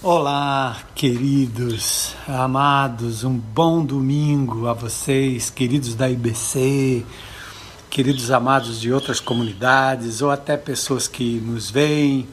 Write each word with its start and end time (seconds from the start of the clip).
Olá, 0.00 0.76
queridos, 0.94 2.14
amados, 2.28 3.24
um 3.24 3.36
bom 3.36 3.84
domingo 3.84 4.68
a 4.68 4.72
vocês, 4.72 5.50
queridos 5.50 5.96
da 5.96 6.08
IBC, 6.08 7.04
queridos 7.90 8.30
amados 8.30 8.80
de 8.80 8.92
outras 8.92 9.18
comunidades 9.18 10.22
ou 10.22 10.30
até 10.30 10.56
pessoas 10.56 11.08
que 11.08 11.40
nos 11.40 11.68
veem 11.68 12.28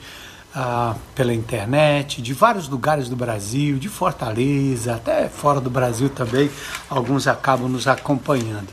ah, 0.54 0.96
pela 1.16 1.34
internet, 1.34 2.22
de 2.22 2.34
vários 2.34 2.70
lugares 2.70 3.10
do 3.10 3.16
Brasil, 3.16 3.80
de 3.80 3.90
Fortaleza, 3.90 4.94
até 4.94 5.28
fora 5.28 5.60
do 5.60 5.72
Brasil 5.72 6.08
também, 6.08 6.52
alguns 6.88 7.26
acabam 7.26 7.68
nos 7.68 7.88
acompanhando. 7.88 8.68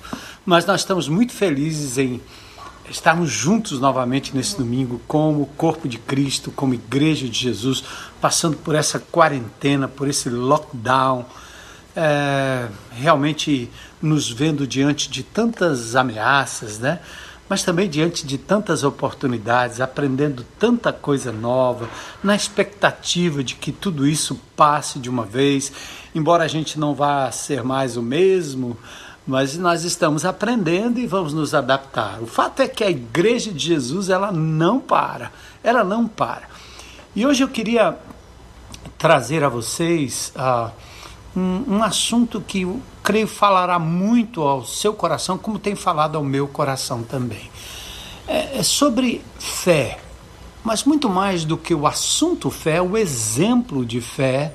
Mas 0.44 0.66
nós 0.66 0.82
estamos 0.82 1.08
muito 1.08 1.32
felizes 1.32 1.96
em 1.96 2.20
estarmos 2.92 3.30
juntos 3.30 3.80
novamente 3.80 4.36
nesse 4.36 4.56
domingo 4.56 5.00
como 5.08 5.46
corpo 5.56 5.88
de 5.88 5.98
Cristo, 5.98 6.50
como 6.50 6.74
igreja 6.74 7.26
de 7.26 7.38
Jesus, 7.38 7.82
passando 8.20 8.56
por 8.58 8.74
essa 8.74 8.98
quarentena, 8.98 9.88
por 9.88 10.08
esse 10.08 10.28
lockdown, 10.28 11.24
é, 11.96 12.68
realmente 12.92 13.70
nos 14.00 14.30
vendo 14.30 14.66
diante 14.66 15.10
de 15.10 15.22
tantas 15.22 15.96
ameaças, 15.96 16.78
né? 16.78 17.00
mas 17.48 17.62
também 17.62 17.88
diante 17.88 18.26
de 18.26 18.38
tantas 18.38 18.82
oportunidades, 18.82 19.80
aprendendo 19.80 20.44
tanta 20.58 20.92
coisa 20.92 21.30
nova, 21.32 21.88
na 22.22 22.34
expectativa 22.34 23.42
de 23.42 23.54
que 23.54 23.72
tudo 23.72 24.06
isso 24.06 24.40
passe 24.56 24.98
de 24.98 25.10
uma 25.10 25.24
vez, 25.24 25.72
embora 26.14 26.44
a 26.44 26.48
gente 26.48 26.78
não 26.78 26.94
vá 26.94 27.30
ser 27.30 27.62
mais 27.62 27.96
o 27.96 28.02
mesmo, 28.02 28.76
mas 29.26 29.56
nós 29.56 29.84
estamos 29.84 30.24
aprendendo 30.24 30.98
e 30.98 31.06
vamos 31.06 31.32
nos 31.32 31.54
adaptar. 31.54 32.20
O 32.20 32.26
fato 32.26 32.60
é 32.60 32.68
que 32.68 32.82
a 32.82 32.90
Igreja 32.90 33.52
de 33.52 33.66
Jesus 33.66 34.08
ela 34.08 34.32
não 34.32 34.80
para, 34.80 35.32
ela 35.62 35.84
não 35.84 36.08
para. 36.08 36.48
E 37.14 37.24
hoje 37.26 37.44
eu 37.44 37.48
queria 37.48 37.96
trazer 38.98 39.44
a 39.44 39.48
vocês 39.48 40.32
uh, 40.36 40.70
um, 41.36 41.76
um, 41.76 41.82
assunto 41.82 42.40
que 42.40 42.62
eu 42.62 42.80
creio 43.02 43.28
falará 43.28 43.78
muito 43.78 44.42
ao 44.42 44.64
seu 44.64 44.92
coração, 44.92 45.38
como 45.38 45.58
tem 45.58 45.74
falado 45.74 46.16
ao 46.16 46.24
meu 46.24 46.48
coração 46.48 47.02
também. 47.02 47.50
É, 48.26 48.58
é 48.58 48.62
sobre 48.62 49.22
fé, 49.38 49.98
mas 50.64 50.84
muito 50.84 51.08
mais 51.08 51.44
do 51.44 51.56
que 51.56 51.74
o 51.74 51.86
assunto 51.86 52.50
fé, 52.50 52.82
o 52.82 52.96
exemplo 52.96 53.84
de 53.84 54.00
fé 54.00 54.54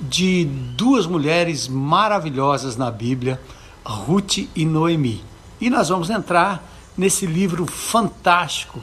de 0.00 0.44
duas 0.44 1.06
mulheres 1.06 1.68
maravilhosas 1.68 2.76
na 2.76 2.90
Bíblia 2.90 3.40
Ruth 3.86 4.48
e 4.54 4.64
Noemi. 4.64 5.24
E 5.60 5.70
nós 5.70 5.88
vamos 5.88 6.10
entrar 6.10 6.62
nesse 6.96 7.24
livro 7.24 7.66
fantástico 7.66 8.80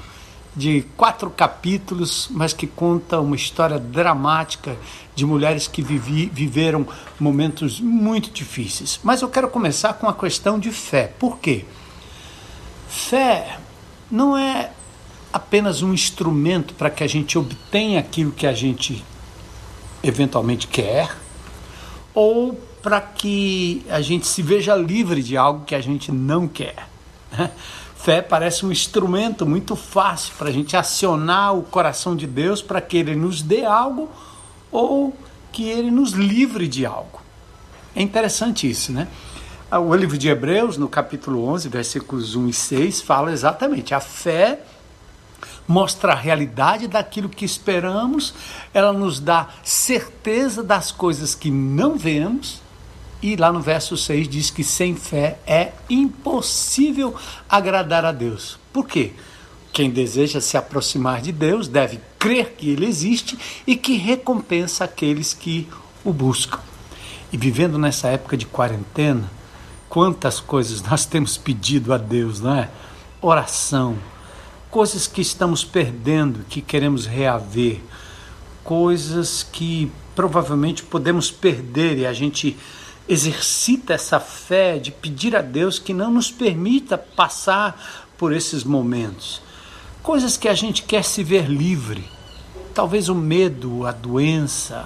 de 0.56 0.86
quatro 0.96 1.30
capítulos, 1.30 2.28
mas 2.32 2.54
que 2.54 2.68
conta 2.68 3.20
uma 3.20 3.36
história 3.36 3.80
dramática 3.80 4.78
de 5.16 5.26
mulheres 5.26 5.68
que 5.68 5.82
vivi, 5.82 6.28
viveram 6.28 6.88
momentos 7.20 7.82
muito 7.82 8.30
difíceis. 8.32 9.00
Mas 9.04 9.22
eu 9.22 9.30
quero 9.30 9.50
começar 9.50 9.94
com 9.94 10.08
a 10.08 10.14
questão 10.14 10.58
de 10.58 10.72
fé. 10.72 11.12
Por 11.20 11.40
quê? 11.40 11.66
Fé 12.88 13.60
não 14.10 14.38
é 14.38 14.72
apenas 15.34 15.82
um 15.82 15.94
instrumento 15.94 16.76
para 16.76 16.92
que 16.92 17.04
a 17.04 17.08
gente 17.08 17.38
obtenha 17.38 18.00
aquilo 18.00 18.32
que 18.32 18.46
a 18.46 18.54
gente 18.54 19.04
eventualmente 20.04 20.68
quer, 20.68 21.16
ou 22.14 22.60
para 22.84 23.00
que 23.00 23.82
a 23.90 24.02
gente 24.02 24.28
se 24.28 24.42
veja 24.42 24.76
livre 24.76 25.24
de 25.24 25.38
algo 25.38 25.64
que 25.64 25.74
a 25.74 25.80
gente 25.80 26.12
não 26.12 26.50
quer. 26.50 26.76
Fé 27.96 28.22
parece 28.22 28.66
um 28.66 28.72
instrumento 28.74 29.46
muito 29.46 29.78
fácil 29.78 30.34
para 30.38 30.50
a 30.50 30.52
gente 30.52 30.76
acionar 30.76 31.56
o 31.56 31.64
coração 31.64 32.14
de 32.14 32.28
Deus 32.28 32.62
para 32.62 32.82
que 32.82 32.98
Ele 32.98 33.16
nos 33.16 33.42
dê 33.42 33.64
algo 33.64 34.12
ou 34.70 35.16
que 35.54 35.70
Ele 35.70 35.90
nos 35.90 36.12
livre 36.12 36.68
de 36.68 36.86
algo. 36.86 37.22
É 37.96 38.02
interessante 38.02 38.70
isso, 38.70 38.92
né? 38.92 39.08
O 39.72 39.96
livro 39.96 40.18
de 40.18 40.28
Hebreus, 40.28 40.78
no 40.78 40.90
capítulo 40.90 41.48
11, 41.48 41.70
versículos 41.70 42.36
1 42.36 42.50
e 42.50 42.54
6, 42.54 43.02
fala 43.02 43.32
exatamente: 43.32 43.94
a 43.94 44.02
fé 44.02 44.60
mostra 45.66 46.12
a 46.12 46.16
realidade 46.16 46.90
daquilo 46.90 47.30
que 47.30 47.46
esperamos, 47.46 48.34
ela 48.74 48.92
nos 48.92 49.22
dá 49.22 49.48
certeza 49.64 50.62
das 50.62 50.92
coisas 50.92 51.34
que 51.34 51.50
não 51.50 51.98
vemos 51.98 52.63
e 53.24 53.38
lá 53.38 53.54
no 53.54 53.62
verso 53.62 53.96
6 53.96 54.28
diz 54.28 54.50
que 54.50 54.66
sem 54.66 54.98
fé 54.98 55.40
é 55.48 55.72
impossível 55.90 57.16
agradar 57.48 58.04
a 58.04 58.12
Deus. 58.12 58.60
Por 58.74 58.86
quê? 58.86 59.14
Quem 59.72 59.90
deseja 59.90 60.42
se 60.42 60.58
aproximar 60.58 61.22
de 61.22 61.32
Deus 61.32 61.70
deve 61.70 62.02
crer 62.20 62.54
que 62.58 62.70
Ele 62.70 62.86
existe 62.86 63.40
e 63.66 63.78
que 63.78 63.96
recompensa 63.96 64.84
aqueles 64.84 65.34
que 65.34 65.70
o 66.04 66.12
buscam. 66.12 66.60
E 67.32 67.38
vivendo 67.38 67.80
nessa 67.80 68.10
época 68.10 68.36
de 68.36 68.46
quarentena, 68.46 69.32
quantas 69.88 70.42
coisas 70.42 70.82
nós 70.84 71.06
temos 71.06 71.38
pedido 71.38 71.94
a 71.94 71.98
Deus, 71.98 72.42
não 72.42 72.56
é? 72.56 72.70
Oração, 73.22 73.98
coisas 74.70 75.08
que 75.08 75.22
estamos 75.22 75.64
perdendo, 75.64 76.44
que 76.50 76.62
queremos 76.62 77.06
reaver, 77.06 77.80
coisas 78.66 79.44
que 79.44 79.90
provavelmente 80.14 80.84
podemos 80.84 81.32
perder 81.32 82.00
e 82.00 82.06
a 82.06 82.12
gente 82.12 82.58
exercita 83.08 83.94
essa 83.94 84.20
fé 84.20 84.78
de 84.78 84.92
pedir 84.92 85.36
a 85.36 85.42
Deus 85.42 85.80
que 85.80 85.94
não 85.94 86.12
nos 86.12 86.32
permita 86.32 86.98
passar 86.98 88.08
por 88.18 88.32
esses 88.34 88.64
momentos. 88.64 89.42
Coisas 90.02 90.38
que 90.38 90.48
a 90.48 90.54
gente 90.54 90.84
quer 90.84 91.04
se 91.04 91.24
ver 91.24 91.50
livre. 91.50 92.04
Talvez 92.74 93.10
o 93.10 93.16
medo, 93.16 93.86
a 93.86 93.92
doença, 93.92 94.86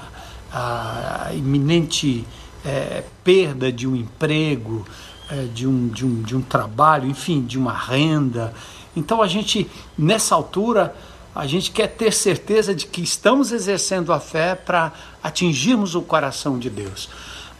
a 0.51 1.31
iminente 1.33 2.25
é, 2.65 3.03
perda 3.23 3.71
de 3.71 3.87
um 3.87 3.95
emprego, 3.95 4.85
é, 5.29 5.43
de, 5.45 5.67
um, 5.67 5.87
de, 5.87 6.05
um, 6.05 6.21
de 6.21 6.35
um 6.35 6.41
trabalho, 6.41 7.07
enfim, 7.09 7.41
de 7.45 7.57
uma 7.57 7.73
renda. 7.73 8.53
Então 8.95 9.21
a 9.21 9.27
gente, 9.27 9.69
nessa 9.97 10.35
altura, 10.35 10.95
a 11.35 11.45
gente 11.45 11.71
quer 11.71 11.87
ter 11.87 12.11
certeza 12.11 12.73
de 12.73 12.87
que 12.87 13.01
estamos 13.01 13.51
exercendo 13.51 14.11
a 14.11 14.19
fé 14.19 14.55
para 14.55 14.91
atingirmos 15.21 15.93
o 15.95 16.01
coração 16.01 16.57
de 16.57 16.69
Deus. 16.69 17.09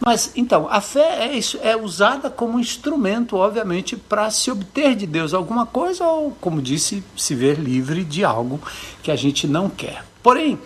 Mas 0.00 0.32
então, 0.36 0.68
a 0.70 0.80
fé 0.80 1.26
é, 1.26 1.36
isso, 1.36 1.58
é 1.62 1.76
usada 1.76 2.30
como 2.30 2.60
instrumento, 2.60 3.36
obviamente, 3.36 3.96
para 3.96 4.30
se 4.30 4.50
obter 4.50 4.94
de 4.94 5.06
Deus 5.06 5.34
alguma 5.34 5.66
coisa 5.66 6.04
ou, 6.04 6.30
como 6.40 6.62
disse, 6.62 7.02
se 7.16 7.34
ver 7.34 7.58
livre 7.58 8.04
de 8.04 8.24
algo 8.24 8.60
que 9.02 9.10
a 9.10 9.16
gente 9.16 9.46
não 9.46 9.68
quer. 9.68 10.04
Porém, 10.22 10.58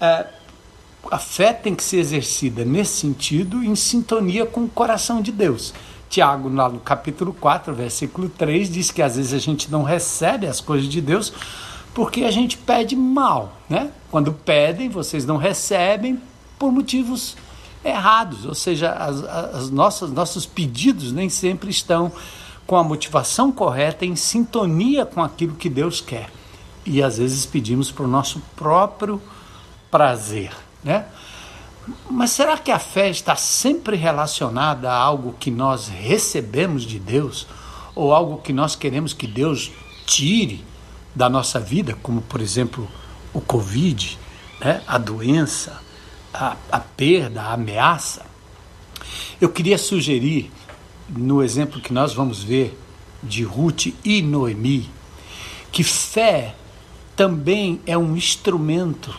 é, 0.00 0.26
a 1.10 1.18
fé 1.18 1.52
tem 1.52 1.74
que 1.74 1.82
ser 1.82 1.98
exercida 1.98 2.64
nesse 2.64 3.00
sentido, 3.00 3.64
em 3.64 3.74
sintonia 3.74 4.46
com 4.46 4.64
o 4.64 4.68
coração 4.68 5.20
de 5.20 5.32
Deus. 5.32 5.74
Tiago, 6.08 6.48
lá 6.48 6.68
no 6.68 6.78
capítulo 6.78 7.34
4, 7.34 7.74
versículo 7.74 8.28
3, 8.28 8.72
diz 8.72 8.90
que 8.90 9.02
às 9.02 9.16
vezes 9.16 9.34
a 9.34 9.38
gente 9.38 9.70
não 9.70 9.82
recebe 9.82 10.46
as 10.46 10.60
coisas 10.60 10.88
de 10.88 11.00
Deus 11.00 11.32
porque 11.92 12.24
a 12.24 12.30
gente 12.30 12.56
pede 12.56 12.94
mal, 12.94 13.56
né? 13.68 13.90
Quando 14.10 14.32
pedem, 14.32 14.88
vocês 14.88 15.26
não 15.26 15.36
recebem 15.36 16.20
por 16.58 16.70
motivos 16.72 17.36
errados, 17.84 18.44
ou 18.44 18.54
seja, 18.54 18.92
as, 18.92 19.22
as 19.24 19.70
nossas, 19.70 20.10
nossos 20.10 20.46
pedidos 20.46 21.12
nem 21.12 21.28
sempre 21.28 21.70
estão 21.70 22.12
com 22.66 22.76
a 22.76 22.84
motivação 22.84 23.50
correta, 23.50 24.04
em 24.04 24.14
sintonia 24.14 25.06
com 25.06 25.22
aquilo 25.22 25.54
que 25.54 25.68
Deus 25.68 26.00
quer. 26.00 26.30
E 26.84 27.02
às 27.02 27.18
vezes 27.18 27.46
pedimos 27.46 27.90
para 27.90 28.04
o 28.04 28.08
nosso 28.08 28.42
próprio 28.54 29.20
prazer. 29.90 30.52
Né? 30.84 31.06
Mas 32.10 32.30
será 32.30 32.58
que 32.58 32.70
a 32.70 32.78
fé 32.78 33.08
está 33.08 33.36
sempre 33.36 33.96
relacionada 33.96 34.90
a 34.90 34.96
algo 34.96 35.34
que 35.38 35.50
nós 35.50 35.88
recebemos 35.88 36.82
de 36.82 36.98
Deus? 36.98 37.46
Ou 37.94 38.12
algo 38.12 38.38
que 38.38 38.52
nós 38.52 38.76
queremos 38.76 39.12
que 39.12 39.26
Deus 39.26 39.70
tire 40.04 40.64
da 41.14 41.28
nossa 41.28 41.58
vida, 41.58 41.96
como 42.02 42.20
por 42.20 42.40
exemplo 42.40 42.88
o 43.32 43.40
Covid, 43.40 44.18
né? 44.60 44.82
a 44.86 44.98
doença, 44.98 45.80
a, 46.32 46.56
a 46.70 46.80
perda, 46.80 47.42
a 47.42 47.52
ameaça, 47.54 48.24
eu 49.40 49.48
queria 49.48 49.78
sugerir, 49.78 50.50
no 51.08 51.42
exemplo 51.42 51.80
que 51.80 51.92
nós 51.92 52.12
vamos 52.12 52.42
ver 52.42 52.78
de 53.22 53.42
Ruth 53.42 53.86
e 54.04 54.20
Noemi, 54.22 54.90
que 55.72 55.82
fé 55.82 56.54
também 57.16 57.80
é 57.86 57.96
um 57.96 58.16
instrumento 58.16 59.14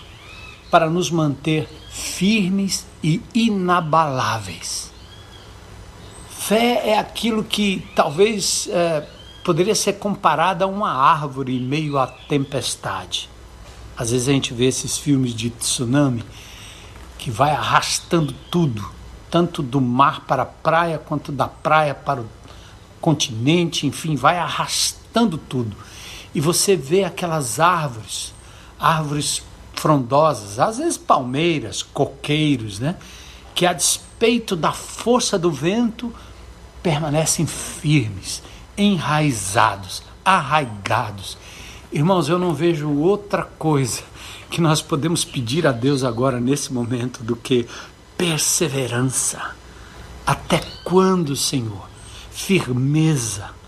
para 0.69 0.89
nos 0.89 1.09
manter 1.09 1.67
firmes 1.89 2.85
e 3.03 3.21
inabaláveis. 3.33 4.91
Fé 6.29 6.89
é 6.89 6.97
aquilo 6.97 7.44
que 7.44 7.85
talvez 7.95 8.67
é, 8.71 9.07
poderia 9.44 9.75
ser 9.75 9.94
comparada 9.94 10.65
a 10.65 10.67
uma 10.67 10.91
árvore 10.91 11.57
em 11.57 11.61
meio 11.61 11.97
à 11.97 12.07
tempestade. 12.07 13.29
Às 13.97 14.11
vezes 14.11 14.29
a 14.29 14.31
gente 14.31 14.53
vê 14.53 14.65
esses 14.65 14.97
filmes 14.97 15.33
de 15.33 15.50
tsunami 15.50 16.23
que 17.19 17.30
vai 17.30 17.51
arrastando 17.51 18.33
tudo, 18.50 18.89
tanto 19.30 19.62
do 19.62 19.81
mar 19.81 20.21
para 20.21 20.44
a 20.44 20.45
praia, 20.45 20.98
quanto 20.98 21.33
da 21.33 21.48
praia 21.48 21.94
para 21.94 22.21
o 22.21 22.30
continente, 23.01 23.86
enfim, 23.86 24.16
vai 24.16 24.39
arrastando 24.39 25.38
tudo. 25.38 25.75
E 26.33 26.39
você 26.39 26.77
vê 26.77 27.04
aquelas 27.04 27.60
árvores, 27.60 28.33
árvores 28.80 29.44
frondosas, 29.74 30.60
às 30.60 30.77
vezes 30.77 30.98
palmeiras, 30.98 31.83
coqueiros, 31.83 32.80
né? 32.80 32.95
Que 33.54 33.66
a 33.66 33.74
despeito 33.74 34.56
da 34.56 34.71
força 34.71 35.38
do 35.38 35.51
vento 35.51 36.16
permanecem 36.81 37.45
firmes, 37.45 38.42
enraizados, 38.77 40.04
arraigados. 40.24 41.38
Irmãos, 41.92 42.30
eu 42.30 42.39
não 42.39 42.54
vejo 42.54 42.89
outra 42.89 43.44
coisa 43.44 44.04
que 44.49 44.61
nós 44.61 44.81
podemos 44.81 45.23
pedir 45.23 45.67
a 45.67 45.71
Deus 45.71 46.03
agora 46.03 46.39
nesse 46.39 46.73
momento 46.73 47.23
do 47.23 47.35
que 47.35 47.67
perseverança. 48.17 49.55
Até 50.25 50.61
quando, 50.83 51.35
Senhor? 51.35 51.87
Firmeza 52.31 53.59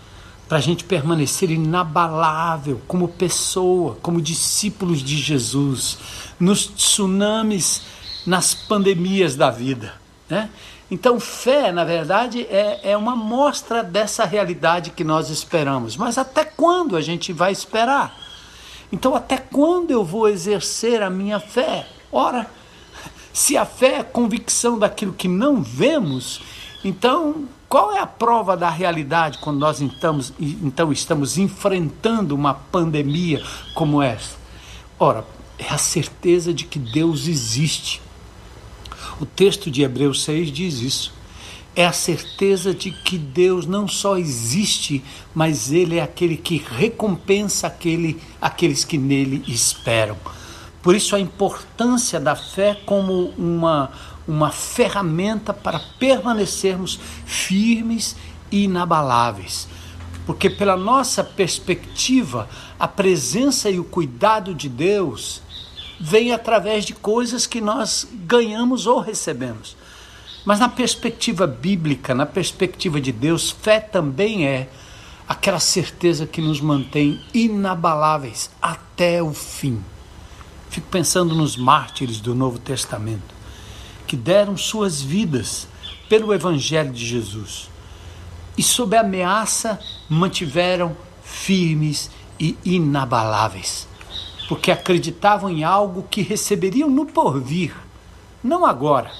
para 0.52 0.58
a 0.58 0.60
gente 0.60 0.84
permanecer 0.84 1.50
inabalável 1.50 2.78
como 2.86 3.08
pessoa, 3.08 3.96
como 4.02 4.20
discípulos 4.20 5.02
de 5.02 5.16
Jesus, 5.16 5.96
nos 6.38 6.66
tsunamis, 6.66 7.80
nas 8.26 8.52
pandemias 8.52 9.34
da 9.34 9.50
vida. 9.50 9.94
Né? 10.28 10.50
Então, 10.90 11.18
fé, 11.18 11.72
na 11.72 11.84
verdade, 11.84 12.42
é, 12.50 12.90
é 12.90 12.96
uma 12.98 13.16
mostra 13.16 13.82
dessa 13.82 14.26
realidade 14.26 14.90
que 14.90 15.02
nós 15.02 15.30
esperamos. 15.30 15.96
Mas 15.96 16.18
até 16.18 16.44
quando 16.44 16.98
a 16.98 17.00
gente 17.00 17.32
vai 17.32 17.50
esperar? 17.50 18.14
Então, 18.92 19.16
até 19.16 19.38
quando 19.38 19.90
eu 19.90 20.04
vou 20.04 20.28
exercer 20.28 21.02
a 21.02 21.08
minha 21.08 21.40
fé? 21.40 21.88
Ora, 22.12 22.48
se 23.32 23.56
a 23.56 23.64
fé 23.64 24.00
é 24.00 24.02
convicção 24.02 24.78
daquilo 24.78 25.14
que 25.14 25.26
não 25.26 25.62
vemos, 25.62 26.42
então 26.84 27.48
qual 27.72 27.90
é 27.90 28.00
a 28.00 28.06
prova 28.06 28.54
da 28.54 28.68
realidade 28.68 29.38
quando 29.38 29.58
nós 29.58 29.80
estamos, 29.80 30.30
então 30.38 30.92
estamos 30.92 31.38
enfrentando 31.38 32.34
uma 32.34 32.52
pandemia 32.52 33.42
como 33.74 34.02
essa? 34.02 34.36
Ora, 34.98 35.24
é 35.58 35.72
a 35.72 35.78
certeza 35.78 36.52
de 36.52 36.66
que 36.66 36.78
Deus 36.78 37.26
existe. 37.26 38.02
O 39.18 39.24
texto 39.24 39.70
de 39.70 39.82
Hebreus 39.82 40.22
6 40.24 40.52
diz 40.52 40.80
isso. 40.80 41.14
É 41.74 41.86
a 41.86 41.92
certeza 41.92 42.74
de 42.74 42.90
que 42.90 43.16
Deus 43.16 43.66
não 43.66 43.88
só 43.88 44.18
existe, 44.18 45.02
mas 45.34 45.72
Ele 45.72 45.98
é 45.98 46.02
aquele 46.02 46.36
que 46.36 46.58
recompensa 46.58 47.66
aquele, 47.66 48.20
aqueles 48.40 48.84
que 48.84 48.98
nele 48.98 49.42
esperam. 49.48 50.16
Por 50.82 50.94
isso, 50.94 51.16
a 51.16 51.20
importância 51.20 52.20
da 52.20 52.36
fé 52.36 52.78
como 52.84 53.32
uma, 53.38 53.90
uma 54.28 54.50
ferramenta 54.50 55.54
para 55.54 55.80
permanecermos 55.98 56.98
firmes 57.24 58.16
e 58.50 58.64
inabaláveis. 58.64 59.68
Porque, 60.26 60.50
pela 60.50 60.76
nossa 60.76 61.24
perspectiva, 61.24 62.48
a 62.78 62.86
presença 62.86 63.70
e 63.70 63.78
o 63.78 63.84
cuidado 63.84 64.54
de 64.54 64.68
Deus 64.68 65.40
vem 65.98 66.32
através 66.32 66.84
de 66.84 66.92
coisas 66.92 67.46
que 67.46 67.60
nós 67.60 68.06
ganhamos 68.12 68.86
ou 68.86 68.98
recebemos. 68.98 69.76
Mas 70.44 70.58
na 70.58 70.68
perspectiva 70.68 71.46
bíblica, 71.46 72.14
na 72.14 72.26
perspectiva 72.26 73.00
de 73.00 73.12
Deus, 73.12 73.50
fé 73.50 73.78
também 73.78 74.46
é 74.46 74.68
aquela 75.28 75.60
certeza 75.60 76.26
que 76.26 76.40
nos 76.40 76.60
mantém 76.60 77.20
inabaláveis 77.32 78.50
até 78.60 79.22
o 79.22 79.32
fim. 79.32 79.82
Fico 80.68 80.88
pensando 80.88 81.34
nos 81.34 81.56
mártires 81.56 82.20
do 82.20 82.34
Novo 82.34 82.58
Testamento 82.58 83.42
que 84.06 84.16
deram 84.16 84.56
suas 84.56 85.00
vidas 85.00 85.66
pelo 86.08 86.34
Evangelho 86.34 86.92
de 86.92 87.06
Jesus 87.06 87.70
e, 88.58 88.62
sob 88.62 88.96
ameaça, 88.96 89.80
mantiveram 90.08 90.94
firmes 91.22 92.10
e 92.38 92.56
inabaláveis, 92.64 93.88
porque 94.48 94.70
acreditavam 94.70 95.48
em 95.48 95.64
algo 95.64 96.06
que 96.10 96.20
receberiam 96.20 96.90
no 96.90 97.06
porvir, 97.06 97.74
não 98.44 98.66
agora. 98.66 99.10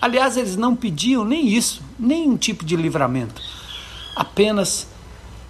Aliás, 0.00 0.36
eles 0.36 0.56
não 0.56 0.76
pediam 0.76 1.24
nem 1.24 1.48
isso, 1.48 1.82
nem 1.98 2.28
um 2.28 2.36
tipo 2.36 2.64
de 2.64 2.76
livramento, 2.76 3.42
apenas 4.14 4.86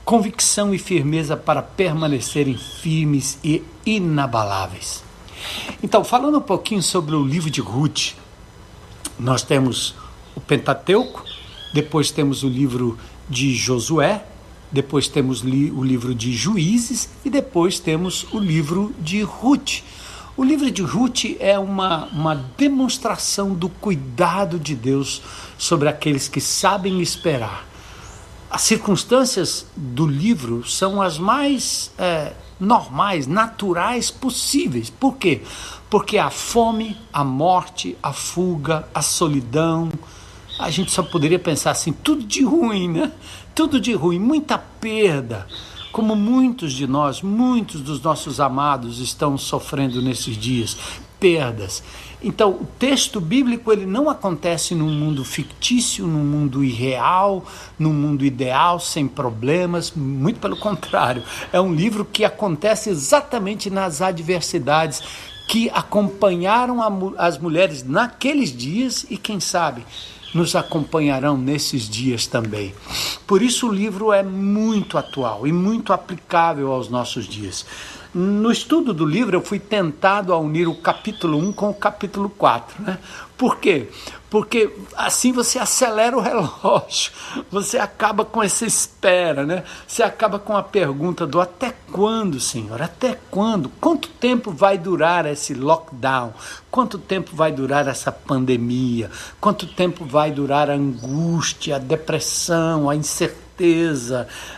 convicção 0.04 0.74
e 0.74 0.78
firmeza 0.78 1.36
para 1.36 1.60
permanecerem 1.60 2.56
firmes 2.56 3.38
e 3.44 3.62
inabaláveis. 3.84 5.04
Então, 5.82 6.02
falando 6.02 6.38
um 6.38 6.42
pouquinho 6.42 6.82
sobre 6.82 7.14
o 7.14 7.24
livro 7.24 7.50
de 7.50 7.60
Ruth, 7.60 8.14
nós 9.18 9.42
temos 9.42 9.94
o 10.34 10.40
Pentateuco, 10.40 11.24
depois 11.74 12.10
temos 12.10 12.42
o 12.42 12.48
livro 12.48 12.98
de 13.28 13.54
Josué, 13.54 14.24
depois 14.70 15.08
temos 15.08 15.42
o 15.42 15.82
livro 15.82 16.14
de 16.14 16.32
Juízes 16.32 17.08
e 17.24 17.30
depois 17.30 17.78
temos 17.78 18.26
o 18.32 18.38
livro 18.38 18.94
de 18.98 19.22
Ruth. 19.22 19.82
O 20.38 20.44
livro 20.44 20.70
de 20.70 20.82
Ruth 20.82 21.25
é 21.40 21.58
uma, 21.58 22.05
uma 22.12 22.37
demonstração 22.56 23.55
do 23.55 23.69
cuidado 23.69 24.56
de 24.56 24.76
Deus 24.76 25.20
sobre 25.58 25.88
aqueles 25.88 26.29
que 26.29 26.40
sabem 26.40 27.00
esperar. 27.00 27.67
As 28.49 28.61
circunstâncias 28.61 29.67
do 29.75 30.06
livro 30.06 30.64
são 30.64 31.02
as 31.02 31.19
mais 31.19 31.90
é, 31.99 32.35
normais, 32.61 33.26
naturais 33.26 34.12
possíveis. 34.12 34.88
Por 34.88 35.17
quê? 35.17 35.43
Porque 35.90 36.19
a 36.19 36.31
fome, 36.31 36.96
a 37.12 37.25
morte, 37.25 37.99
a 38.00 38.12
fuga, 38.12 38.88
a 38.94 39.02
solidão, 39.02 39.90
a 40.56 40.70
gente 40.70 40.93
só 40.93 41.02
poderia 41.02 41.40
pensar 41.40 41.73
assim, 41.73 41.90
tudo 41.90 42.23
de 42.23 42.44
ruim, 42.44 42.88
né? 42.88 43.11
Tudo 43.56 43.81
de 43.81 43.93
ruim, 43.93 44.20
muita 44.20 44.56
perda. 44.56 45.49
Como 45.93 46.14
muitos 46.14 46.73
de 46.73 46.87
nós, 46.87 47.23
muitos 47.23 47.81
dos 47.81 48.00
nossos 48.02 48.40
amados 48.40 48.99
estão 49.00 49.38
sofrendo 49.38 50.02
nesses 50.02 50.37
dias, 50.37 50.76
perdas. 51.19 51.82
Então, 52.23 52.50
o 52.50 52.67
texto 52.79 53.20
bíblico 53.20 53.73
ele 53.73 53.87
não 53.87 54.11
acontece 54.11 54.75
num 54.75 54.90
mundo 54.90 55.25
fictício, 55.25 56.06
num 56.06 56.25
mundo 56.25 56.64
irreal, 56.64 57.44
num 57.79 57.93
mundo 57.93 58.25
ideal, 58.25 58.81
sem 58.81 59.06
problemas, 59.06 59.93
muito 59.94 60.40
pelo 60.40 60.56
contrário. 60.56 61.23
É 61.52 61.61
um 61.61 61.73
livro 61.73 62.05
que 62.05 62.25
acontece 62.25 62.90
exatamente 62.90 63.70
nas 63.70 64.02
adversidades 64.02 65.02
que 65.49 65.70
acompanharam 65.70 66.82
a, 66.82 67.26
as 67.26 67.38
mulheres 67.38 67.82
naqueles 67.82 68.55
dias 68.55 69.06
e 69.08 69.17
quem 69.17 69.40
sabe 69.40 69.85
nos 70.34 70.54
acompanharão 70.54 71.36
nesses 71.36 71.88
dias 71.88 72.26
também. 72.26 72.75
Por 73.26 73.42
isso 73.42 73.69
o 73.69 73.72
livro 73.72 74.12
é 74.12 74.22
muito 74.22 74.98
atual 74.98 75.46
e 75.46 75.52
muito 75.52 75.92
aplicável 75.92 76.72
aos 76.72 76.88
nossos 76.88 77.26
dias. 77.26 77.64
No 78.14 78.50
estudo 78.50 78.94
do 78.94 79.04
livro, 79.04 79.36
eu 79.36 79.42
fui 79.42 79.58
tentado 79.58 80.32
a 80.32 80.38
unir 80.38 80.66
o 80.66 80.75
capítulo 80.75 81.38
1 81.38 81.52
com 81.52 81.70
o 81.70 81.75
capítulo 81.75 82.30
4. 82.30 82.82
Né? 82.82 82.99
Por 83.37 83.58
quê? 83.58 83.88
Porque 84.30 84.70
assim 84.94 85.32
você 85.32 85.58
acelera 85.58 86.16
o 86.16 86.20
relógio, 86.20 87.12
você 87.50 87.78
acaba 87.78 88.25
com 88.25 88.42
essa 88.42 88.66
espera, 88.66 89.47
né? 89.47 89.64
Você 89.87 90.02
acaba 90.02 90.38
com 90.38 90.54
a 90.54 90.62
pergunta 90.62 91.26
do 91.26 91.40
até 91.40 91.75
quando, 91.90 92.38
Senhor? 92.38 92.82
Até 92.82 93.18
quando? 93.30 93.70
Quanto 93.80 94.08
tempo 94.08 94.50
vai 94.50 94.76
durar 94.76 95.25
esse 95.25 95.54
lockdown? 95.54 96.35
Quanto 96.70 96.99
tempo 96.99 97.35
vai 97.35 97.50
durar 97.52 97.88
essa 97.88 98.12
pandemia? 98.12 99.11
Quanto 99.40 99.66
tempo 99.66 100.04
vai 100.04 100.30
durar 100.30 100.68
a 100.68 100.75
angústia, 100.75 101.76
a 101.76 101.78
depressão, 101.78 102.90
a 102.90 102.94
incerteza? 102.94 103.48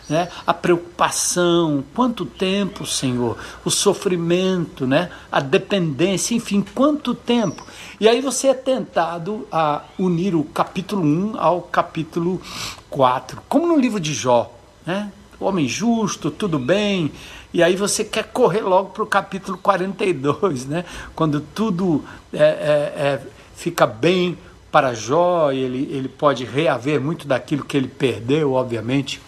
Né? 0.08 0.28
a 0.46 0.52
preocupação, 0.52 1.82
quanto 1.94 2.24
tempo, 2.26 2.86
Senhor, 2.86 3.36
o 3.64 3.70
sofrimento, 3.70 4.86
né? 4.86 5.10
a 5.30 5.40
dependência, 5.40 6.34
enfim, 6.34 6.64
quanto 6.74 7.14
tempo. 7.14 7.64
E 7.98 8.08
aí 8.08 8.20
você 8.20 8.48
é 8.48 8.54
tentado 8.54 9.46
a 9.50 9.82
unir 9.98 10.34
o 10.34 10.44
capítulo 10.44 11.02
1 11.02 11.40
ao 11.40 11.62
capítulo 11.62 12.40
4, 12.88 13.42
como 13.48 13.66
no 13.66 13.76
livro 13.78 14.00
de 14.00 14.12
Jó, 14.12 14.52
né? 14.86 15.12
homem 15.38 15.66
justo, 15.66 16.30
tudo 16.30 16.58
bem, 16.58 17.10
e 17.52 17.62
aí 17.62 17.74
você 17.74 18.04
quer 18.04 18.24
correr 18.24 18.60
logo 18.60 18.90
para 18.90 19.02
o 19.02 19.06
capítulo 19.06 19.58
42, 19.58 20.66
né? 20.66 20.84
quando 21.14 21.40
tudo 21.40 22.04
é, 22.32 22.38
é, 22.38 22.42
é, 22.42 23.20
fica 23.56 23.86
bem 23.86 24.38
para 24.70 24.94
Jó, 24.94 25.50
ele, 25.50 25.88
ele 25.90 26.08
pode 26.08 26.44
reaver 26.44 27.00
muito 27.00 27.26
daquilo 27.26 27.64
que 27.64 27.76
ele 27.76 27.88
perdeu, 27.88 28.52
obviamente. 28.52 29.20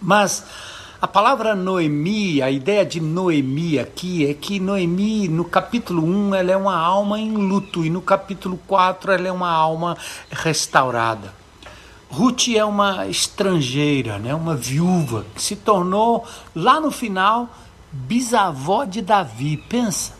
Mas 0.00 0.44
a 1.00 1.06
palavra 1.06 1.54
Noemi, 1.54 2.42
a 2.42 2.50
ideia 2.50 2.84
de 2.84 3.00
Noemi 3.00 3.78
aqui 3.78 4.26
é 4.26 4.34
que 4.34 4.60
Noemi, 4.60 5.28
no 5.28 5.44
capítulo 5.44 6.04
1, 6.04 6.34
ela 6.34 6.52
é 6.52 6.56
uma 6.56 6.76
alma 6.76 7.18
em 7.18 7.32
luto, 7.32 7.84
e 7.84 7.90
no 7.90 8.02
capítulo 8.02 8.58
4, 8.66 9.12
ela 9.12 9.28
é 9.28 9.32
uma 9.32 9.50
alma 9.50 9.96
restaurada. 10.30 11.34
Ruth 12.10 12.48
é 12.48 12.64
uma 12.64 13.06
estrangeira, 13.06 14.18
né, 14.18 14.34
uma 14.34 14.54
viúva, 14.54 15.24
que 15.34 15.40
se 15.40 15.56
tornou, 15.56 16.26
lá 16.54 16.80
no 16.80 16.90
final, 16.90 17.48
bisavó 17.92 18.84
de 18.84 19.00
Davi. 19.00 19.56
Pensa, 19.56 20.12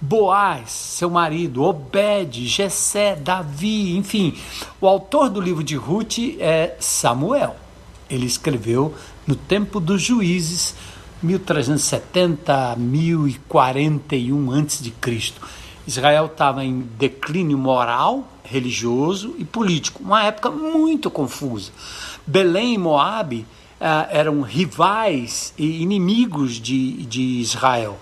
Boaz, 0.00 0.70
seu 0.70 1.10
marido, 1.10 1.62
Obed, 1.62 2.46
Jessé, 2.46 3.14
Davi, 3.14 3.96
enfim. 3.96 4.34
O 4.80 4.86
autor 4.86 5.28
do 5.28 5.40
livro 5.40 5.62
de 5.62 5.76
Ruth 5.76 6.18
é 6.38 6.74
Samuel. 6.80 7.56
Ele 8.08 8.26
escreveu 8.26 8.94
no 9.26 9.36
tempo 9.36 9.78
dos 9.78 10.02
juízes, 10.02 10.74
1370 11.22 12.72
a 12.72 12.76
1041 12.76 14.52
a.C. 14.52 14.92
Israel 15.86 16.26
estava 16.26 16.64
em 16.64 16.80
declínio 16.98 17.58
moral, 17.58 18.26
religioso 18.42 19.34
e 19.38 19.44
político, 19.44 20.02
uma 20.02 20.24
época 20.24 20.50
muito 20.50 21.10
confusa. 21.10 21.72
Belém 22.26 22.74
e 22.74 22.78
Moabe 22.78 23.46
uh, 23.80 24.06
eram 24.10 24.40
rivais 24.42 25.52
e 25.58 25.82
inimigos 25.82 26.54
de, 26.54 27.04
de 27.04 27.22
Israel. 27.40 27.98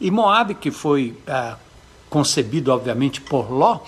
E 0.00 0.10
Moabe, 0.10 0.54
que 0.54 0.70
foi 0.70 1.14
uh, 1.28 1.56
concebido, 2.08 2.72
obviamente, 2.72 3.20
por 3.20 3.50
Ló, 3.52 3.80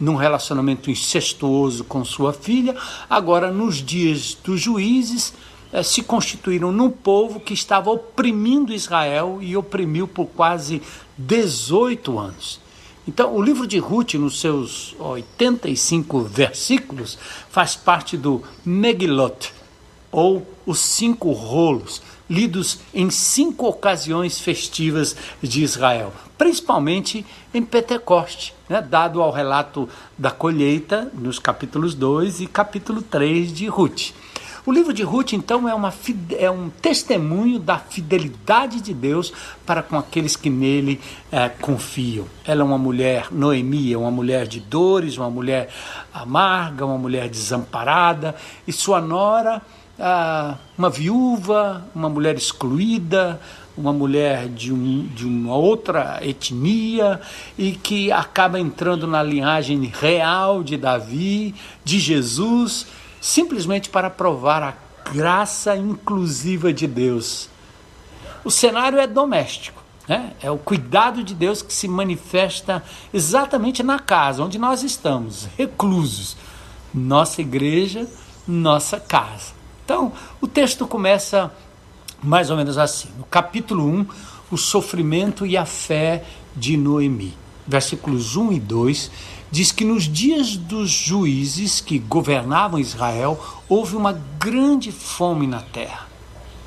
num 0.00 0.16
relacionamento 0.16 0.90
incestuoso 0.90 1.84
com 1.84 2.04
sua 2.04 2.32
filha, 2.32 2.74
agora, 3.08 3.50
nos 3.50 3.76
dias 3.76 4.36
dos 4.42 4.60
juízes, 4.60 5.34
uh, 5.72 5.84
se 5.84 6.02
constituíram 6.02 6.72
num 6.72 6.90
povo 6.90 7.38
que 7.38 7.52
estava 7.52 7.90
oprimindo 7.90 8.72
Israel 8.72 9.38
e 9.42 9.56
oprimiu 9.56 10.08
por 10.08 10.26
quase 10.26 10.80
18 11.18 12.18
anos. 12.18 12.60
Então, 13.06 13.34
o 13.34 13.40
livro 13.40 13.66
de 13.66 13.78
Ruth, 13.78 14.14
nos 14.14 14.38
seus 14.38 14.94
85 14.98 16.20
versículos, 16.20 17.18
faz 17.48 17.74
parte 17.74 18.18
do 18.18 18.42
Megilot, 18.64 19.54
ou 20.12 20.46
os 20.66 20.78
cinco 20.78 21.32
rolos, 21.32 22.02
lidos 22.28 22.80
em 22.92 23.10
cinco 23.10 23.66
ocasiões 23.66 24.38
festivas 24.38 25.16
de 25.42 25.62
Israel, 25.62 26.12
principalmente 26.36 27.24
em 27.54 27.62
Pentecoste, 27.62 28.54
né, 28.68 28.82
dado 28.82 29.22
ao 29.22 29.30
relato 29.30 29.88
da 30.16 30.30
colheita 30.30 31.10
nos 31.14 31.38
capítulos 31.38 31.94
2 31.94 32.40
e 32.40 32.46
capítulo 32.46 33.02
3 33.02 33.52
de 33.52 33.66
Ruth. 33.66 34.12
O 34.68 34.72
livro 34.72 34.92
de 34.92 35.02
Ruth, 35.02 35.32
então, 35.32 35.66
é, 35.66 35.74
uma, 35.74 35.94
é 36.38 36.50
um 36.50 36.68
testemunho 36.68 37.58
da 37.58 37.78
fidelidade 37.78 38.82
de 38.82 38.92
Deus 38.92 39.32
para 39.64 39.82
com 39.82 39.96
aqueles 39.96 40.36
que 40.36 40.50
nele 40.50 41.00
é, 41.32 41.48
confiam. 41.48 42.26
Ela 42.44 42.60
é 42.60 42.64
uma 42.64 42.76
mulher, 42.76 43.28
Noemi, 43.30 43.94
é 43.94 43.96
uma 43.96 44.10
mulher 44.10 44.46
de 44.46 44.60
dores, 44.60 45.16
uma 45.16 45.30
mulher 45.30 45.70
amarga, 46.12 46.84
uma 46.84 46.98
mulher 46.98 47.30
desamparada, 47.30 48.34
e 48.66 48.72
sua 48.72 49.00
nora 49.00 49.62
ah, 49.98 50.56
uma 50.76 50.88
viúva, 50.88 51.84
uma 51.94 52.08
mulher 52.08 52.36
excluída, 52.36 53.40
uma 53.76 53.92
mulher 53.92 54.48
de, 54.48 54.72
um, 54.72 55.06
de 55.06 55.24
uma 55.24 55.54
outra 55.54 56.18
etnia 56.22 57.20
e 57.56 57.72
que 57.72 58.10
acaba 58.10 58.58
entrando 58.58 59.06
na 59.06 59.22
linhagem 59.22 59.84
real 59.84 60.62
de 60.62 60.76
Davi, 60.76 61.54
de 61.84 61.98
Jesus, 61.98 62.86
simplesmente 63.20 63.88
para 63.88 64.10
provar 64.10 64.62
a 64.62 64.74
graça 65.12 65.76
inclusiva 65.76 66.72
de 66.72 66.86
Deus. 66.86 67.48
O 68.44 68.50
cenário 68.50 68.98
é 68.98 69.06
doméstico. 69.06 69.82
Né? 70.08 70.32
É 70.42 70.50
o 70.50 70.56
cuidado 70.56 71.22
de 71.22 71.34
Deus 71.34 71.60
que 71.60 71.72
se 71.72 71.86
manifesta 71.86 72.82
exatamente 73.12 73.82
na 73.82 73.98
casa 73.98 74.42
onde 74.42 74.58
nós 74.58 74.82
estamos, 74.82 75.46
reclusos. 75.56 76.36
Nossa 76.94 77.42
igreja, 77.42 78.08
nossa 78.46 78.98
casa. 78.98 79.57
Então, 79.88 80.12
o 80.38 80.46
texto 80.46 80.86
começa 80.86 81.50
mais 82.22 82.50
ou 82.50 82.58
menos 82.58 82.76
assim. 82.76 83.08
No 83.16 83.24
capítulo 83.24 83.86
1, 83.86 84.06
o 84.50 84.58
sofrimento 84.58 85.46
e 85.46 85.56
a 85.56 85.64
fé 85.64 86.26
de 86.54 86.76
Noemi. 86.76 87.34
Versículos 87.66 88.36
1 88.36 88.52
e 88.52 88.60
2 88.60 89.10
diz 89.50 89.72
que 89.72 89.86
nos 89.86 90.04
dias 90.04 90.58
dos 90.58 90.90
juízes 90.90 91.80
que 91.80 91.98
governavam 91.98 92.78
Israel, 92.78 93.42
houve 93.66 93.96
uma 93.96 94.12
grande 94.38 94.92
fome 94.92 95.46
na 95.46 95.62
terra. 95.62 96.06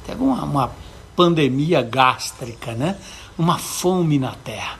Teve 0.04 0.24
uma, 0.24 0.44
uma 0.44 0.72
pandemia 1.16 1.84
gástrica, 1.84 2.72
né? 2.74 2.98
Uma 3.38 3.60
fome 3.60 4.18
na 4.18 4.34
terra. 4.34 4.80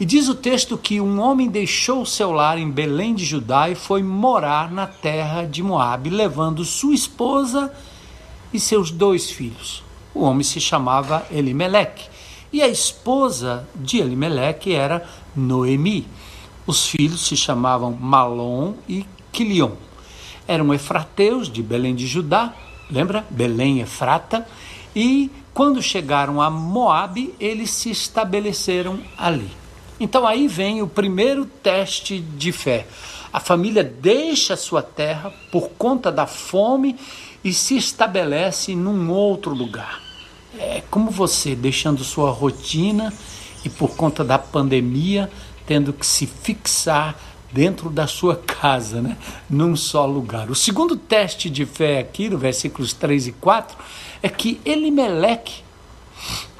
E 0.00 0.04
diz 0.04 0.28
o 0.28 0.34
texto 0.34 0.78
que 0.78 1.00
um 1.00 1.20
homem 1.20 1.48
deixou 1.48 2.06
seu 2.06 2.30
lar 2.30 2.56
em 2.56 2.70
Belém 2.70 3.16
de 3.16 3.24
Judá 3.24 3.68
e 3.68 3.74
foi 3.74 4.00
morar 4.00 4.70
na 4.70 4.86
terra 4.86 5.44
de 5.44 5.60
Moabe, 5.60 6.08
levando 6.08 6.64
sua 6.64 6.94
esposa 6.94 7.72
e 8.52 8.60
seus 8.60 8.92
dois 8.92 9.28
filhos. 9.28 9.82
O 10.14 10.22
homem 10.22 10.44
se 10.44 10.60
chamava 10.60 11.26
Elimeleque 11.32 12.08
e 12.52 12.62
a 12.62 12.68
esposa 12.68 13.68
de 13.74 13.98
Elimeleque 13.98 14.72
era 14.72 15.04
Noemi. 15.34 16.06
Os 16.64 16.86
filhos 16.86 17.26
se 17.26 17.36
chamavam 17.36 17.92
Malom 17.92 18.74
e 18.88 19.04
Quilion. 19.32 19.72
Eram 20.46 20.72
efrateus 20.72 21.50
de 21.50 21.60
Belém 21.60 21.94
de 21.94 22.06
Judá, 22.06 22.54
lembra? 22.88 23.26
Belém 23.30 23.80
Efrata. 23.80 24.46
E 24.94 25.28
quando 25.52 25.82
chegaram 25.82 26.40
a 26.40 26.48
Moabe, 26.48 27.34
eles 27.40 27.70
se 27.70 27.90
estabeleceram 27.90 29.00
ali. 29.16 29.50
Então 30.00 30.26
aí 30.26 30.46
vem 30.46 30.82
o 30.82 30.86
primeiro 30.86 31.44
teste 31.44 32.20
de 32.20 32.52
fé. 32.52 32.86
A 33.32 33.40
família 33.40 33.82
deixa 33.82 34.56
sua 34.56 34.82
terra 34.82 35.32
por 35.50 35.70
conta 35.70 36.10
da 36.10 36.26
fome 36.26 36.96
e 37.42 37.52
se 37.52 37.76
estabelece 37.76 38.74
num 38.74 39.10
outro 39.10 39.52
lugar. 39.54 40.00
É 40.58 40.82
como 40.90 41.10
você 41.10 41.54
deixando 41.54 42.02
sua 42.04 42.30
rotina 42.30 43.12
e 43.64 43.68
por 43.68 43.96
conta 43.96 44.24
da 44.24 44.38
pandemia 44.38 45.30
tendo 45.66 45.92
que 45.92 46.06
se 46.06 46.26
fixar 46.26 47.14
dentro 47.52 47.90
da 47.90 48.06
sua 48.06 48.36
casa, 48.36 49.02
né? 49.02 49.16
num 49.48 49.76
só 49.76 50.06
lugar. 50.06 50.50
O 50.50 50.54
segundo 50.54 50.96
teste 50.96 51.50
de 51.50 51.66
fé 51.66 51.98
aqui, 51.98 52.28
no 52.28 52.38
versículos 52.38 52.92
3 52.92 53.28
e 53.28 53.32
4, 53.32 53.76
é 54.22 54.28
que 54.28 54.60
Elimeleque 54.64 55.67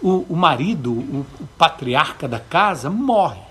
o, 0.03 0.27
o 0.29 0.37
marido, 0.37 0.93
o, 0.93 1.27
o 1.41 1.49
patriarca 1.57 2.29
da 2.29 2.41
casa, 2.41 2.89
morre 2.91 3.49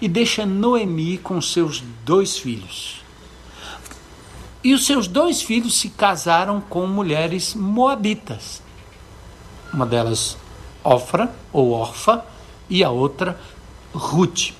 e 0.00 0.08
deixa 0.08 0.46
Noemi 0.46 1.18
com 1.18 1.40
seus 1.40 1.82
dois 2.04 2.36
filhos. 2.36 3.02
E 4.64 4.72
os 4.74 4.86
seus 4.86 5.08
dois 5.08 5.42
filhos 5.42 5.78
se 5.78 5.88
casaram 5.88 6.60
com 6.60 6.86
mulheres 6.86 7.54
moabitas. 7.54 8.62
Uma 9.72 9.86
delas, 9.86 10.36
Ofra 10.84 11.32
ou 11.52 11.72
Orfa, 11.72 12.24
e 12.70 12.84
a 12.84 12.90
outra, 12.90 13.38
Ruth. 13.92 14.52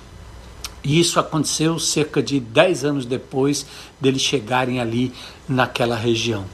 E 0.82 0.98
isso 0.98 1.20
aconteceu 1.20 1.78
cerca 1.78 2.20
de 2.20 2.40
dez 2.40 2.84
anos 2.84 3.06
depois 3.06 3.64
deles 4.00 4.22
chegarem 4.22 4.80
ali 4.80 5.12
naquela 5.48 5.94
região. 5.94 6.44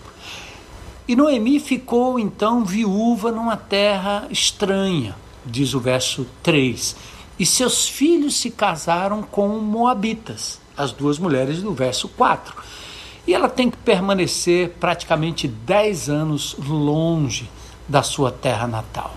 E 1.08 1.16
Noemi 1.16 1.58
ficou 1.58 2.18
então 2.18 2.62
viúva 2.62 3.32
numa 3.32 3.56
terra 3.56 4.26
estranha, 4.28 5.16
diz 5.42 5.72
o 5.72 5.80
verso 5.80 6.26
3. 6.42 6.94
E 7.38 7.46
seus 7.46 7.88
filhos 7.88 8.36
se 8.36 8.50
casaram 8.50 9.22
com 9.22 9.48
Moabitas, 9.58 10.60
as 10.76 10.92
duas 10.92 11.18
mulheres 11.18 11.62
do 11.62 11.72
verso 11.72 12.08
4. 12.08 12.54
E 13.26 13.32
ela 13.32 13.48
tem 13.48 13.70
que 13.70 13.78
permanecer 13.78 14.74
praticamente 14.78 15.48
10 15.48 16.10
anos 16.10 16.54
longe 16.58 17.48
da 17.88 18.02
sua 18.02 18.30
terra 18.30 18.66
natal. 18.66 19.14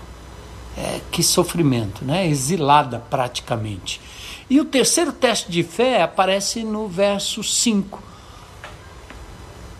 É, 0.74 1.02
que 1.10 1.22
sofrimento, 1.22 2.06
né? 2.06 2.26
Exilada 2.26 3.04
praticamente. 3.10 4.00
E 4.48 4.58
o 4.58 4.64
terceiro 4.64 5.12
teste 5.12 5.52
de 5.52 5.62
fé 5.62 6.02
aparece 6.02 6.64
no 6.64 6.88
verso 6.88 7.44
5. 7.44 8.02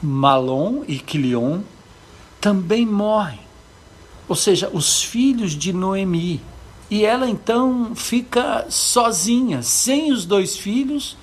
Malom 0.02 0.82
e 0.86 0.98
Quilion 0.98 1.62
também 2.42 2.84
morrem. 2.84 3.38
Ou 4.28 4.34
seja, 4.34 4.68
os 4.72 5.00
filhos 5.00 5.52
de 5.52 5.72
Noemi. 5.72 6.42
E 6.90 7.04
ela 7.04 7.30
então 7.30 7.94
fica 7.94 8.66
sozinha, 8.68 9.62
sem 9.62 10.12
os 10.12 10.26
dois 10.26 10.56
filhos 10.56 11.16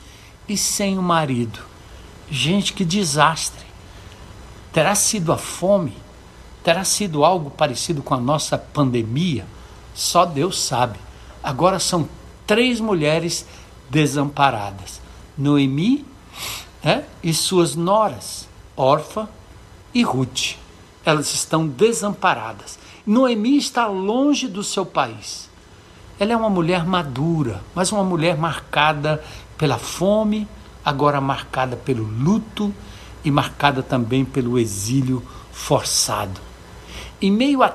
e 0.47 0.57
sem 0.57 0.97
o 0.97 1.03
marido. 1.03 1.59
Gente, 2.31 2.73
que 2.73 2.85
desastre! 2.85 3.65
Terá 4.71 4.95
sido 4.95 5.33
a 5.33 5.37
fome? 5.37 5.93
Terá 6.63 6.85
sido 6.85 7.25
algo 7.25 7.51
parecido 7.51 8.01
com 8.01 8.13
a 8.13 8.19
nossa 8.19 8.57
pandemia? 8.57 9.45
Só 9.93 10.25
Deus 10.25 10.59
sabe. 10.59 10.97
Agora 11.43 11.79
são 11.79 12.07
três 12.47 12.79
mulheres 12.79 13.45
desamparadas: 13.89 15.01
Noemi 15.37 16.05
é, 16.83 17.03
e 17.21 17.33
suas 17.33 17.75
noras, 17.75 18.47
Orfa 18.77 19.29
e 19.93 20.01
Ruth 20.01 20.55
elas 21.09 21.33
estão 21.33 21.67
desamparadas. 21.67 22.79
Noemi 23.05 23.57
está 23.57 23.87
longe 23.87 24.47
do 24.47 24.63
seu 24.63 24.85
país. 24.85 25.49
Ela 26.19 26.33
é 26.33 26.37
uma 26.37 26.49
mulher 26.49 26.85
madura, 26.85 27.61
mas 27.73 27.91
uma 27.91 28.03
mulher 28.03 28.37
marcada 28.37 29.23
pela 29.57 29.77
fome, 29.77 30.47
agora 30.83 31.19
marcada 31.19 31.75
pelo 31.75 32.03
luto 32.03 32.73
e 33.23 33.31
marcada 33.31 33.81
também 33.81 34.23
pelo 34.23 34.57
exílio 34.59 35.23
forçado. 35.51 36.39
Em 37.21 37.31
meio 37.31 37.63
a 37.63 37.73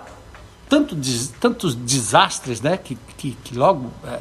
tanto, 0.68 0.96
tantos 1.40 1.74
desastres 1.74 2.60
né, 2.60 2.76
que, 2.76 2.96
que, 3.16 3.32
que 3.44 3.54
logo 3.54 3.90
é, 4.04 4.20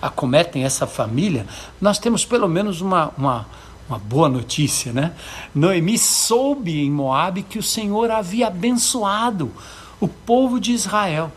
acometem 0.00 0.64
essa 0.64 0.86
família, 0.86 1.46
nós 1.80 1.98
temos 1.98 2.24
pelo 2.24 2.48
menos 2.48 2.80
uma, 2.80 3.12
uma 3.16 3.46
uma 3.88 3.98
boa 3.98 4.28
notícia, 4.28 4.92
né? 4.92 5.12
Noemi 5.54 5.96
soube 5.96 6.80
em 6.80 6.90
Moabe 6.90 7.42
que 7.42 7.58
o 7.58 7.62
Senhor 7.62 8.10
havia 8.10 8.48
abençoado 8.48 9.52
o 10.00 10.08
povo 10.08 10.58
de 10.60 10.72
Israel, 10.72 11.32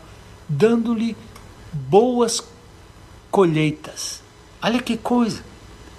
dando-lhe 0.48 1.16
boas 1.72 2.42
colheitas. 3.30 4.20
Olha 4.62 4.80
que 4.80 4.96
coisa! 4.96 5.48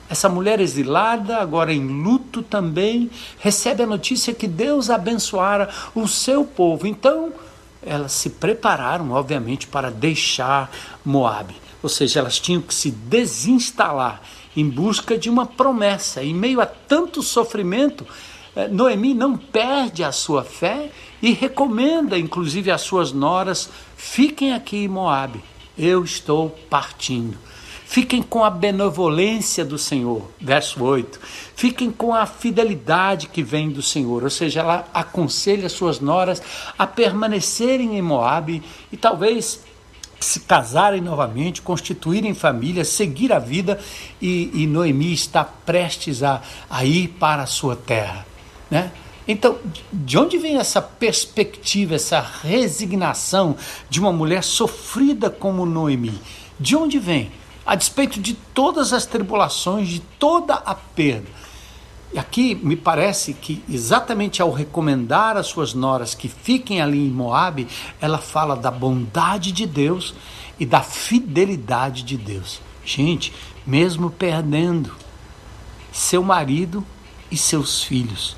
Essa 0.10 0.28
mulher 0.28 0.60
exilada, 0.60 1.38
agora 1.38 1.74
em 1.74 1.88
luto 2.04 2.44
também, 2.44 3.10
recebe 3.40 3.84
a 3.84 3.88
notícia 3.88 4.34
que 4.34 4.46
Deus 4.46 4.90
abençoara 4.90 5.70
o 5.96 6.06
seu 6.06 6.44
povo. 6.44 6.86
Então, 6.86 7.32
elas 7.82 8.12
se 8.12 8.30
prepararam, 8.30 9.12
obviamente, 9.12 9.68
para 9.68 9.90
deixar 9.90 10.70
Moabe. 11.06 11.56
Ou 11.82 11.88
seja, 11.88 12.20
elas 12.20 12.40
tinham 12.42 12.62
que 12.62 12.74
se 12.74 12.92
desinstalar 12.92 14.22
em 14.56 14.70
busca 14.70 15.18
de 15.18 15.30
uma 15.30 15.46
promessa. 15.46 16.24
Em 16.24 16.34
meio 16.34 16.62
a 16.62 16.66
tanto 16.66 17.22
sofrimento, 17.22 18.06
eh, 18.56 18.68
Noemi 18.68 19.14
não 19.14 19.38
perde 19.38 20.04
a 20.04 20.12
sua 20.12 20.44
fé 20.44 20.92
e 21.22 21.32
recomenda, 21.32 22.18
inclusive, 22.18 22.72
às 22.72 22.82
suas 22.82 23.12
noras: 23.12 23.70
fiquem 23.96 24.54
aqui 24.54 24.78
em 24.78 24.88
Moabe, 24.88 25.44
eu 25.78 26.04
estou 26.04 26.50
partindo. 26.70 27.38
Fiquem 27.92 28.24
com 28.24 28.42
a 28.42 28.50
benevolência 28.50 29.66
do 29.66 29.78
Senhor, 29.78 30.32
verso 30.40 30.82
8. 30.82 31.20
Fiquem 31.58 31.92
com 31.92 32.16
a 32.16 32.26
fidelidade 32.26 33.28
que 33.28 33.44
vem 33.44 33.70
do 33.70 33.82
Senhor. 33.82 34.24
Ou 34.24 34.30
seja, 34.30 34.62
ela 34.62 34.88
aconselha 34.94 35.68
suas 35.68 36.00
noras 36.00 36.42
a 36.80 36.88
permanecerem 36.88 37.98
em 37.98 38.02
Moabe 38.02 38.64
e 38.94 38.96
talvez 38.96 39.66
se 40.26 40.42
casarem 40.42 41.02
novamente, 41.02 41.62
constituírem 41.62 42.34
família, 42.34 42.86
seguir 42.86 43.34
a 43.34 43.40
vida 43.40 43.80
e, 44.22 44.52
e 44.54 44.68
Noemi 44.68 45.14
está 45.14 45.44
prestes 45.44 46.24
a, 46.24 46.42
a 46.70 46.86
ir 46.86 47.10
para 47.20 47.44
a 47.44 47.48
sua 47.48 47.76
terra. 47.76 48.26
Né? 48.70 48.92
Então, 49.28 49.58
de 49.92 50.18
onde 50.18 50.38
vem 50.38 50.58
essa 50.58 50.82
perspectiva, 50.82 51.96
essa 51.96 52.20
resignação 52.20 53.56
de 53.90 54.00
uma 54.00 54.12
mulher 54.12 54.44
sofrida 54.44 55.30
como 55.30 55.66
Noemi? 55.66 56.20
De 56.60 56.76
onde 56.76 57.00
vem? 57.00 57.32
a 57.66 57.76
despeito 57.76 58.20
de 58.20 58.34
todas 58.34 58.94
as 58.94 59.06
tribulações, 59.06 59.88
de 59.88 60.00
toda 60.00 60.56
a 60.56 60.76
perda. 60.76 61.28
E 62.14 62.20
aqui 62.20 62.56
me 62.56 62.76
parece 62.76 63.34
que, 63.34 63.64
exatamente 63.70 64.42
ao 64.42 64.52
recomendar 64.52 65.38
às 65.38 65.48
suas 65.48 65.74
noras 65.74 66.14
que 66.14 66.28
fiquem 66.28 66.82
ali 66.82 67.00
em 67.00 67.10
Moabe, 67.12 67.68
ela 68.02 68.18
fala 68.18 68.56
da 68.56 68.70
bondade 68.70 69.52
de 69.52 69.66
Deus 69.66 70.14
e 70.60 70.66
da 70.66 70.82
fidelidade 70.82 72.04
de 72.04 72.18
Deus. 72.18 72.62
Gente, 72.84 73.34
mesmo 73.66 74.10
perdendo 74.10 74.92
seu 75.92 76.22
marido 76.22 76.86
e 77.30 77.38
seus 77.38 77.84
filhos, 77.84 78.36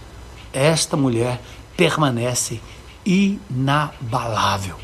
esta 0.51 0.95
mulher 0.95 1.41
permanece 1.75 2.61
inabalável. 3.03 4.77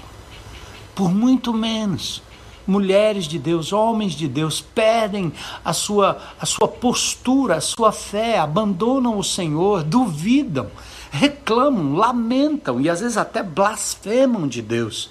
Por 0.96 1.14
muito 1.14 1.54
menos 1.54 2.24
mulheres 2.70 3.26
de 3.26 3.40
Deus, 3.40 3.74
homens 3.74 4.14
de 4.14 4.28
Deus, 4.28 4.62
perdem 4.62 5.34
a 5.66 5.74
sua, 5.74 6.20
a 6.40 6.46
sua 6.46 6.68
postura, 6.68 7.56
a 7.56 7.62
sua 7.62 7.92
fé, 7.92 8.38
abandonam 8.38 9.18
o 9.18 9.24
Senhor, 9.24 9.84
duvidam, 9.84 10.70
reclamam, 11.12 11.96
lamentam 11.96 12.80
e 12.80 12.88
às 12.88 13.00
vezes 13.00 13.18
até 13.18 13.42
blasfemam 13.42 14.48
de 14.48 14.62
Deus, 14.62 15.10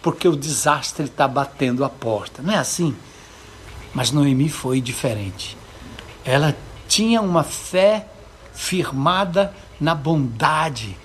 porque 0.00 0.28
o 0.28 0.36
desastre 0.36 1.06
está 1.06 1.26
batendo 1.26 1.84
a 1.84 1.88
porta. 1.88 2.40
Não 2.40 2.54
é 2.54 2.58
assim? 2.58 2.94
Mas 3.92 4.12
Noemi 4.12 4.48
foi 4.48 4.80
diferente. 4.80 5.56
Ela 6.24 6.56
tinha 6.86 7.20
uma 7.20 7.42
fé 7.42 8.06
firmada 8.54 9.52
na 9.80 9.94
bondade, 9.94 10.96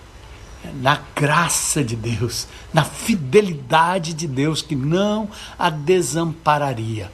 na 0.81 1.01
graça 1.15 1.83
de 1.83 1.95
Deus, 1.95 2.47
na 2.73 2.83
fidelidade 2.83 4.13
de 4.13 4.27
Deus 4.27 4.61
que 4.61 4.75
não 4.75 5.29
a 5.57 5.69
desampararia. 5.69 7.11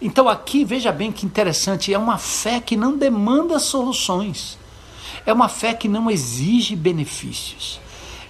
Então 0.00 0.28
aqui 0.28 0.64
veja 0.64 0.90
bem 0.90 1.12
que 1.12 1.26
interessante, 1.26 1.92
é 1.92 1.98
uma 1.98 2.18
fé 2.18 2.60
que 2.60 2.76
não 2.76 2.96
demanda 2.96 3.58
soluções. 3.58 4.58
É 5.26 5.32
uma 5.32 5.48
fé 5.48 5.74
que 5.74 5.88
não 5.88 6.10
exige 6.10 6.74
benefícios. 6.74 7.80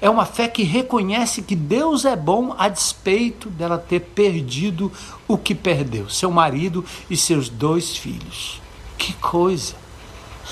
É 0.00 0.08
uma 0.08 0.24
fé 0.24 0.48
que 0.48 0.62
reconhece 0.62 1.42
que 1.42 1.54
Deus 1.54 2.04
é 2.04 2.16
bom 2.16 2.54
a 2.58 2.68
despeito 2.68 3.50
dela 3.50 3.76
ter 3.76 4.00
perdido 4.00 4.90
o 5.28 5.36
que 5.36 5.54
perdeu, 5.54 6.08
seu 6.08 6.30
marido 6.30 6.84
e 7.08 7.16
seus 7.16 7.48
dois 7.48 7.96
filhos. 7.96 8.60
Que 8.98 9.12
coisa! 9.14 9.74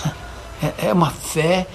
É, 0.61 0.89
é 0.89 0.93
uma 0.93 1.09
fé 1.09 1.69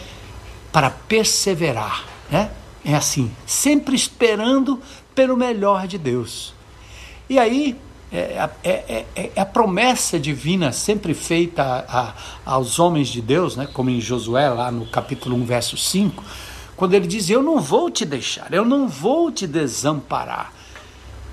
para 0.69 0.89
perseverar 0.89 2.03
né? 2.33 2.49
É 2.83 2.95
assim, 2.95 3.31
sempre 3.45 3.95
esperando 3.95 4.79
pelo 5.13 5.37
melhor 5.37 5.85
de 5.87 5.99
Deus. 5.99 6.51
E 7.29 7.37
aí, 7.37 7.77
é, 8.11 8.49
é, 8.63 8.71
é, 8.71 9.05
é, 9.15 9.31
é 9.35 9.39
a 9.39 9.45
promessa 9.45 10.19
divina 10.19 10.71
sempre 10.71 11.13
feita 11.13 11.61
a, 11.63 12.01
a, 12.01 12.13
aos 12.43 12.79
homens 12.79 13.09
de 13.09 13.21
Deus, 13.21 13.55
né? 13.55 13.67
como 13.71 13.91
em 13.91 14.01
Josué, 14.01 14.49
lá 14.49 14.71
no 14.71 14.87
capítulo 14.87 15.35
1, 15.35 15.45
verso 15.45 15.77
5, 15.77 16.23
quando 16.75 16.95
ele 16.95 17.05
diz: 17.05 17.29
Eu 17.29 17.43
não 17.43 17.61
vou 17.61 17.91
te 17.91 18.03
deixar, 18.03 18.51
eu 18.51 18.65
não 18.65 18.87
vou 18.87 19.31
te 19.31 19.45
desamparar. 19.45 20.51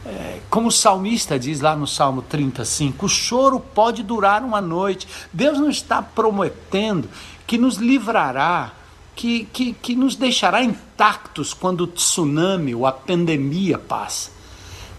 É, 0.04 0.40
como 0.50 0.68
o 0.68 0.72
salmista 0.72 1.38
diz 1.38 1.60
lá 1.60 1.74
no 1.74 1.86
Salmo 1.86 2.22
35, 2.22 3.06
o 3.06 3.08
choro 3.08 3.58
pode 3.58 4.02
durar 4.02 4.42
uma 4.42 4.60
noite. 4.60 5.08
Deus 5.32 5.58
não 5.58 5.70
está 5.70 6.02
prometendo 6.02 7.08
que 7.46 7.56
nos 7.56 7.76
livrará 7.76 8.72
que, 9.20 9.44
que, 9.52 9.72
que 9.74 9.94
nos 9.94 10.16
deixará 10.16 10.62
intactos 10.62 11.52
quando 11.52 11.82
o 11.82 11.86
tsunami 11.86 12.74
ou 12.74 12.86
a 12.86 12.92
pandemia 12.92 13.76
passa. 13.76 14.30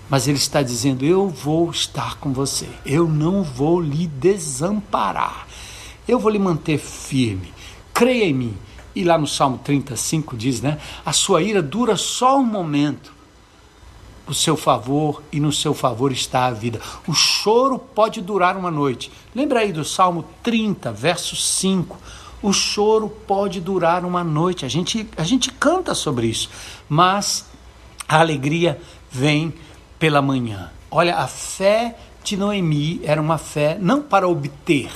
Mas 0.07 0.27
ele 0.27 0.37
está 0.37 0.61
dizendo: 0.61 1.03
Eu 1.03 1.27
vou 1.27 1.71
estar 1.71 2.17
com 2.19 2.31
você, 2.31 2.69
eu 2.85 3.09
não 3.09 3.41
vou 3.41 3.81
lhe 3.81 4.05
desamparar, 4.05 5.47
eu 6.07 6.19
vou 6.19 6.31
lhe 6.31 6.37
manter 6.37 6.77
firme, 6.77 7.51
creia 7.91 8.25
em 8.25 8.33
mim. 8.33 8.57
E 8.93 9.03
lá 9.03 9.17
no 9.17 9.25
Salmo 9.25 9.57
35 9.57 10.37
diz, 10.37 10.61
né? 10.61 10.77
A 11.03 11.13
sua 11.13 11.41
ira 11.41 11.61
dura 11.61 11.97
só 11.97 12.37
um 12.37 12.45
momento. 12.45 13.11
O 14.27 14.35
seu 14.35 14.55
favor 14.55 15.23
e 15.31 15.39
no 15.39 15.51
seu 15.51 15.73
favor 15.73 16.11
está 16.11 16.45
a 16.45 16.51
vida. 16.51 16.79
O 17.07 17.13
choro 17.13 17.79
pode 17.79 18.21
durar 18.21 18.55
uma 18.55 18.69
noite. 18.69 19.11
Lembra 19.33 19.61
aí 19.61 19.71
do 19.73 19.83
Salmo 19.83 20.25
30, 20.43 20.91
verso 20.91 21.35
5 21.35 21.97
o 22.41 22.51
choro 22.51 23.09
pode 23.09 23.61
durar 23.61 24.03
uma 24.03 24.23
noite. 24.23 24.65
A 24.65 24.69
gente, 24.69 25.07
a 25.15 25.23
gente 25.23 25.51
canta 25.51 25.93
sobre 25.93 26.27
isso, 26.27 26.49
mas 26.89 27.45
a 28.07 28.19
alegria 28.19 28.81
vem 29.09 29.53
pela 29.99 30.21
manhã. 30.21 30.71
Olha, 30.89 31.17
a 31.17 31.27
fé 31.27 31.95
de 32.23 32.35
Noemi 32.35 33.01
era 33.03 33.21
uma 33.21 33.37
fé 33.37 33.77
não 33.79 34.01
para 34.01 34.27
obter, 34.27 34.91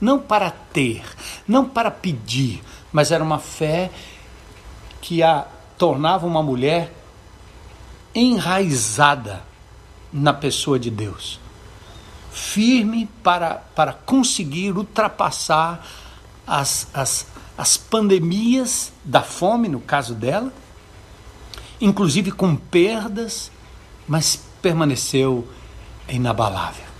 não 0.00 0.18
para 0.18 0.50
ter, 0.50 1.02
não 1.46 1.64
para 1.64 1.90
pedir, 1.90 2.62
mas 2.92 3.10
era 3.10 3.22
uma 3.22 3.38
fé 3.38 3.90
que 5.00 5.22
a 5.22 5.46
tornava 5.76 6.26
uma 6.26 6.42
mulher 6.42 6.92
enraizada 8.14 9.42
na 10.12 10.32
pessoa 10.32 10.78
de 10.78 10.90
Deus, 10.90 11.40
firme 12.30 13.08
para, 13.22 13.54
para 13.74 13.92
conseguir 13.92 14.76
ultrapassar 14.76 15.86
as, 16.50 16.88
as, 16.92 17.26
as 17.56 17.76
pandemias 17.76 18.92
da 19.04 19.22
fome, 19.22 19.68
no 19.68 19.80
caso 19.80 20.14
dela, 20.14 20.52
inclusive 21.80 22.32
com 22.32 22.56
perdas, 22.56 23.52
mas 24.08 24.42
permaneceu 24.60 25.46
inabalável. 26.08 26.90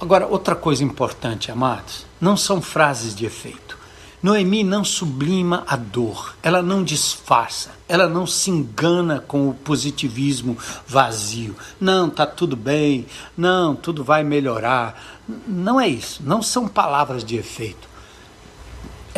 Agora, 0.00 0.28
outra 0.28 0.54
coisa 0.54 0.84
importante, 0.84 1.50
amados, 1.50 2.06
não 2.20 2.36
são 2.36 2.62
frases 2.62 3.16
de 3.16 3.26
efeito. 3.26 3.76
Noemi 4.22 4.62
não 4.62 4.84
sublima 4.84 5.64
a 5.66 5.76
dor, 5.76 6.36
ela 6.42 6.62
não 6.62 6.84
disfarça, 6.84 7.70
ela 7.88 8.08
não 8.08 8.26
se 8.26 8.50
engana 8.50 9.20
com 9.20 9.48
o 9.48 9.54
positivismo 9.54 10.56
vazio. 10.86 11.56
Não, 11.80 12.08
tá 12.08 12.26
tudo 12.26 12.56
bem, 12.56 13.06
não, 13.36 13.74
tudo 13.74 14.04
vai 14.04 14.22
melhorar. 14.22 15.20
Não 15.46 15.80
é 15.80 15.88
isso, 15.88 16.22
não 16.24 16.40
são 16.40 16.68
palavras 16.68 17.24
de 17.24 17.36
efeito 17.36 17.95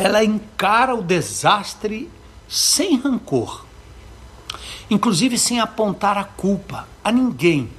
ela 0.03 0.23
encara 0.23 0.95
o 0.95 1.03
desastre 1.03 2.09
sem 2.47 2.97
rancor, 2.97 3.65
inclusive 4.89 5.37
sem 5.37 5.59
apontar 5.59 6.17
a 6.17 6.23
culpa 6.23 6.87
a 7.03 7.11
ninguém, 7.11 7.69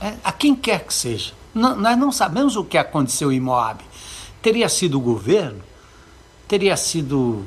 é, 0.00 0.14
a 0.22 0.32
quem 0.32 0.54
quer 0.54 0.84
que 0.86 0.94
seja. 0.94 1.32
Nós 1.54 1.96
não 1.96 2.10
sabemos 2.10 2.56
o 2.56 2.64
que 2.64 2.76
aconteceu 2.76 3.30
em 3.32 3.38
Moab. 3.38 3.84
Teria 4.42 4.68
sido 4.68 4.98
o 4.98 5.00
governo? 5.00 5.62
Teria 6.48 6.76
sido 6.76 7.44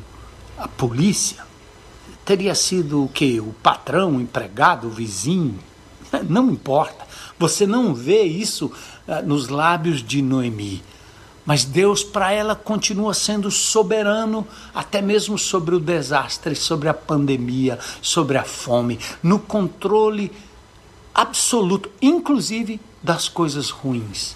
a 0.58 0.68
polícia? 0.68 1.46
Teria 2.24 2.56
sido 2.56 3.04
o 3.04 3.10
que? 3.10 3.40
O 3.40 3.54
patrão, 3.62 4.16
o 4.16 4.22
empregado, 4.22 4.88
o 4.88 4.92
vizinho? 4.92 5.60
Não 6.30 6.50
importa. 6.50 7.06
Você 7.38 7.68
não 7.68 7.94
vê 7.94 8.24
isso 8.24 8.72
uh, 9.08 9.26
nos 9.26 9.50
lábios 9.50 10.02
de 10.02 10.22
Noemi. 10.22 10.82
Mas 11.47 11.63
Deus, 11.63 12.03
para 12.03 12.33
ela, 12.33 12.57
continua 12.57 13.13
sendo 13.13 13.49
soberano, 13.49 14.45
até 14.75 15.01
mesmo 15.01 15.38
sobre 15.38 15.75
o 15.75 15.79
desastre, 15.79 16.53
sobre 16.57 16.89
a 16.89 16.93
pandemia, 16.93 17.79
sobre 18.01 18.38
a 18.38 18.43
fome, 18.43 18.99
no 19.23 19.39
controle 19.39 20.29
absoluto, 21.15 21.89
inclusive 22.01 22.81
das 23.01 23.29
coisas 23.29 23.69
ruins. 23.69 24.36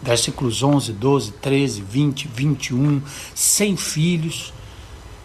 Versículos 0.00 0.62
11, 0.62 0.92
12, 0.92 1.32
13, 1.32 1.82
20, 1.82 2.28
21, 2.28 3.02
sem 3.34 3.76
filhos, 3.76 4.52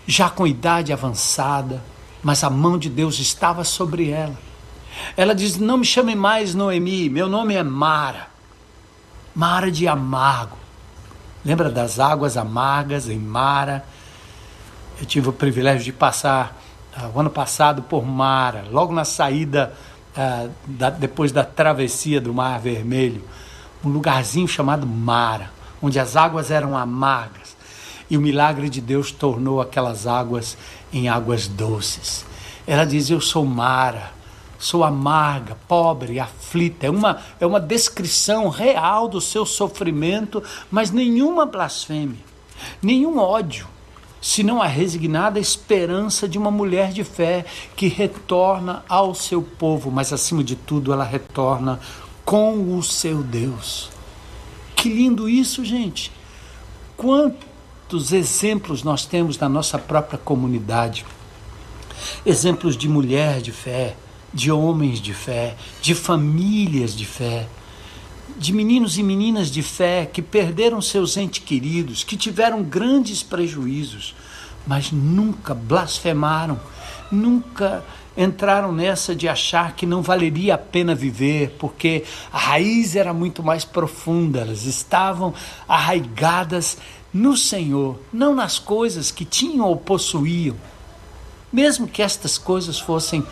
já 0.08 0.28
com 0.28 0.48
idade 0.48 0.92
avançada, 0.92 1.84
mas 2.24 2.44
a 2.44 2.50
mão 2.50 2.80
de 2.80 2.90
Deus 2.90 3.20
estava 3.20 3.64
sobre 3.64 4.10
ela. 4.10 4.40
Ela 5.16 5.36
diz: 5.36 5.58
Não 5.58 5.78
me 5.78 5.86
chame 5.86 6.16
mais 6.16 6.56
Noemi, 6.56 7.10
meu 7.10 7.30
nome 7.30 7.54
é 7.54 7.62
Mara. 7.62 8.28
Mara 9.36 9.72
de 9.72 9.88
amargo. 9.88 10.65
Lembra 11.46 11.70
das 11.70 12.00
águas 12.00 12.38
amargas 12.38 13.08
em 13.08 13.20
Mara? 13.20 13.86
Eu 15.00 15.06
tive 15.06 15.30
o 15.30 15.34
privilégio 15.34 15.84
de 15.84 15.94
passar 15.94 16.60
uh, 16.98 17.16
o 17.16 17.20
ano 17.20 17.30
passado 17.30 17.84
por 17.84 18.04
Mara, 18.04 18.66
logo 18.72 18.92
na 18.92 19.06
saída, 19.06 19.72
uh, 20.18 20.50
da, 20.66 20.90
depois 20.90 21.32
da 21.32 21.44
travessia 21.44 22.20
do 22.20 22.34
Mar 22.34 22.60
Vermelho, 22.60 23.24
um 23.84 23.90
lugarzinho 23.90 24.48
chamado 24.48 24.88
Mara, 24.88 25.52
onde 25.80 26.00
as 26.00 26.16
águas 26.16 26.50
eram 26.50 26.76
amargas. 26.76 27.56
E 28.10 28.18
o 28.18 28.22
milagre 28.22 28.68
de 28.68 28.82
Deus 28.82 29.12
tornou 29.12 29.62
aquelas 29.62 30.08
águas 30.08 30.58
em 30.92 31.10
águas 31.10 31.48
doces. 31.48 32.26
Ela 32.66 32.86
diz: 32.86 33.10
Eu 33.12 33.22
sou 33.22 33.46
Mara, 33.46 34.12
sou 34.58 34.84
amarga, 34.84 35.58
pobre, 35.68 36.20
aflita. 36.20 36.88
É 36.88 36.90
uma, 36.90 37.22
é 37.40 37.46
uma 37.46 37.60
descrição 37.60 38.50
real 38.50 39.08
do 39.08 39.22
seu 39.22 39.46
sofrimento, 39.46 40.42
mas 40.72 40.92
nenhuma 40.92 41.46
blasfêmia, 41.46 42.20
nenhum 42.82 43.18
ódio, 43.18 43.68
senão 44.22 44.62
a 44.62 44.68
resignada 44.68 45.40
esperança 45.40 46.28
de 46.28 46.38
uma 46.38 46.50
mulher 46.50 46.92
de 46.92 47.04
fé 47.04 47.46
que 47.76 47.88
retorna 47.88 48.84
ao 48.90 49.14
seu 49.14 49.42
povo, 49.42 49.92
mas 49.92 50.12
acima 50.12 50.44
de 50.44 50.56
tudo 50.56 50.92
ela 50.92 51.04
retorna 51.04 51.80
com 52.24 52.76
o 52.76 52.82
seu 52.82 53.22
Deus. 53.22 53.90
Que 54.76 54.90
lindo 54.90 55.30
isso, 55.30 55.64
gente! 55.64 56.12
Quantos 56.98 58.12
exemplos 58.12 58.84
nós 58.84 59.06
temos 59.06 59.38
na 59.38 59.48
nossa 59.48 59.78
própria 59.78 60.18
comunidade? 60.18 61.06
Exemplos 62.26 62.76
de 62.76 62.90
mulher 62.90 63.42
de 63.42 63.52
fé, 63.52 63.96
de 64.36 64.52
homens 64.52 65.00
de 65.00 65.14
fé, 65.14 65.56
de 65.82 65.96
famílias 65.96 66.94
de 66.94 67.06
fé, 67.06 67.48
de 68.38 68.52
meninos 68.52 68.98
e 68.98 69.04
meninas 69.04 69.50
de 69.50 69.64
fé 69.64 70.06
que 70.06 70.22
perderam 70.22 70.82
seus 70.82 71.16
entes 71.16 71.42
queridos, 71.42 72.04
que 72.04 72.18
tiveram 72.18 72.62
grandes 72.62 73.24
prejuízos, 73.24 74.14
mas 74.68 74.92
nunca 74.92 75.54
blasfemaram, 75.54 76.60
nunca 77.10 77.82
entraram 78.18 78.74
nessa 78.74 79.16
de 79.16 79.30
achar 79.30 79.74
que 79.74 79.86
não 79.86 80.02
valeria 80.02 80.56
a 80.56 80.58
pena 80.58 80.94
viver, 80.94 81.56
porque 81.58 82.04
a 82.32 82.38
raiz 82.38 82.94
era 82.94 83.14
muito 83.14 83.42
mais 83.42 83.64
profunda, 83.64 84.42
elas 84.42 84.66
estavam 84.66 85.34
arraigadas 85.66 86.78
no 87.14 87.38
Senhor, 87.38 87.98
não 88.12 88.36
nas 88.36 88.60
coisas 88.60 89.12
que 89.12 89.24
tinham 89.24 89.66
ou 89.66 89.78
possuíam. 89.78 90.58
Mesmo 91.54 91.88
que 91.88 92.02
estas 92.02 92.38
coisas 92.38 92.78
fossem 92.78 93.24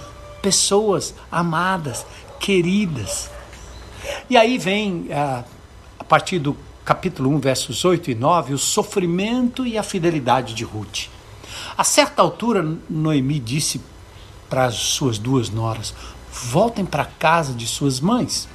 pessoas 0.43 1.15
amadas, 1.31 2.05
queridas. 2.37 3.31
E 4.29 4.35
aí 4.35 4.57
vem, 4.57 5.07
a, 5.11 5.45
a 5.97 6.03
partir 6.03 6.37
do 6.37 6.55
capítulo 6.83 7.29
1, 7.29 7.39
versos 7.39 7.85
8 7.85 8.11
e 8.11 8.15
9, 8.15 8.53
o 8.53 8.57
sofrimento 8.57 9.65
e 9.65 9.77
a 9.77 9.83
fidelidade 9.83 10.53
de 10.53 10.65
Ruth. 10.65 11.07
A 11.77 11.83
certa 11.85 12.21
altura, 12.21 12.77
Noemi 12.89 13.39
disse 13.39 13.81
para 14.49 14.65
as 14.65 14.75
suas 14.75 15.17
duas 15.17 15.49
noras: 15.49 15.95
voltem 16.29 16.85
para 16.85 17.03
a 17.03 17.07
casa 17.07 17.53
de 17.53 17.65
suas 17.65 18.01
mães. 18.01 18.49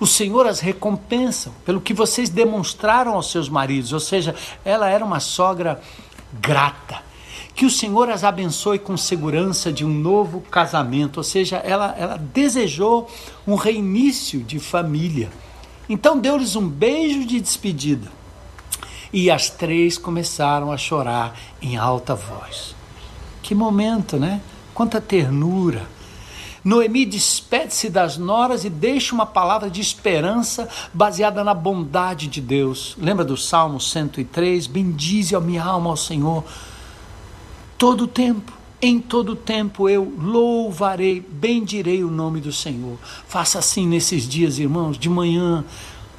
O 0.00 0.06
Senhor 0.06 0.46
as 0.46 0.58
recompensa 0.58 1.52
pelo 1.64 1.80
que 1.80 1.94
vocês 1.94 2.30
demonstraram 2.30 3.14
aos 3.14 3.30
seus 3.30 3.48
maridos, 3.48 3.92
ou 3.92 4.00
seja, 4.00 4.34
ela 4.64 4.88
era 4.88 5.04
uma 5.04 5.20
sogra 5.20 5.80
grata. 6.32 7.07
Que 7.58 7.66
o 7.66 7.70
Senhor 7.70 8.08
as 8.08 8.22
abençoe 8.22 8.78
com 8.78 8.96
segurança 8.96 9.72
de 9.72 9.84
um 9.84 9.92
novo 9.92 10.42
casamento, 10.42 11.16
ou 11.16 11.24
seja, 11.24 11.56
ela, 11.56 11.92
ela 11.98 12.16
desejou 12.16 13.10
um 13.44 13.56
reinício 13.56 14.44
de 14.44 14.60
família. 14.60 15.28
Então 15.88 16.16
deu-lhes 16.16 16.54
um 16.54 16.68
beijo 16.68 17.26
de 17.26 17.40
despedida. 17.40 18.12
E 19.12 19.28
as 19.28 19.50
três 19.50 19.98
começaram 19.98 20.70
a 20.70 20.76
chorar 20.76 21.36
em 21.60 21.76
alta 21.76 22.14
voz. 22.14 22.76
Que 23.42 23.56
momento, 23.56 24.18
né? 24.18 24.40
Quanta 24.72 25.00
ternura. 25.00 25.84
Noemi 26.62 27.04
despede-se 27.04 27.90
das 27.90 28.16
noras 28.16 28.64
e 28.64 28.70
deixa 28.70 29.12
uma 29.12 29.26
palavra 29.26 29.68
de 29.68 29.80
esperança 29.80 30.68
baseada 30.94 31.42
na 31.42 31.54
bondade 31.54 32.28
de 32.28 32.40
Deus. 32.40 32.94
Lembra 32.96 33.24
do 33.24 33.36
Salmo 33.36 33.80
103? 33.80 34.68
Bendize 34.68 35.34
a 35.34 35.40
minha 35.40 35.64
alma 35.64 35.90
ao 35.90 35.96
Senhor 35.96 36.44
todo 37.78 38.08
tempo. 38.08 38.52
Em 38.80 39.00
todo 39.00 39.34
tempo 39.34 39.88
eu 39.88 40.12
louvarei, 40.18 41.20
bendirei 41.20 42.04
o 42.04 42.10
nome 42.10 42.40
do 42.40 42.52
Senhor. 42.52 42.96
Faça 43.26 43.58
assim 43.58 43.86
nesses 43.86 44.28
dias, 44.28 44.58
irmãos, 44.58 44.98
de 44.98 45.08
manhã, 45.08 45.64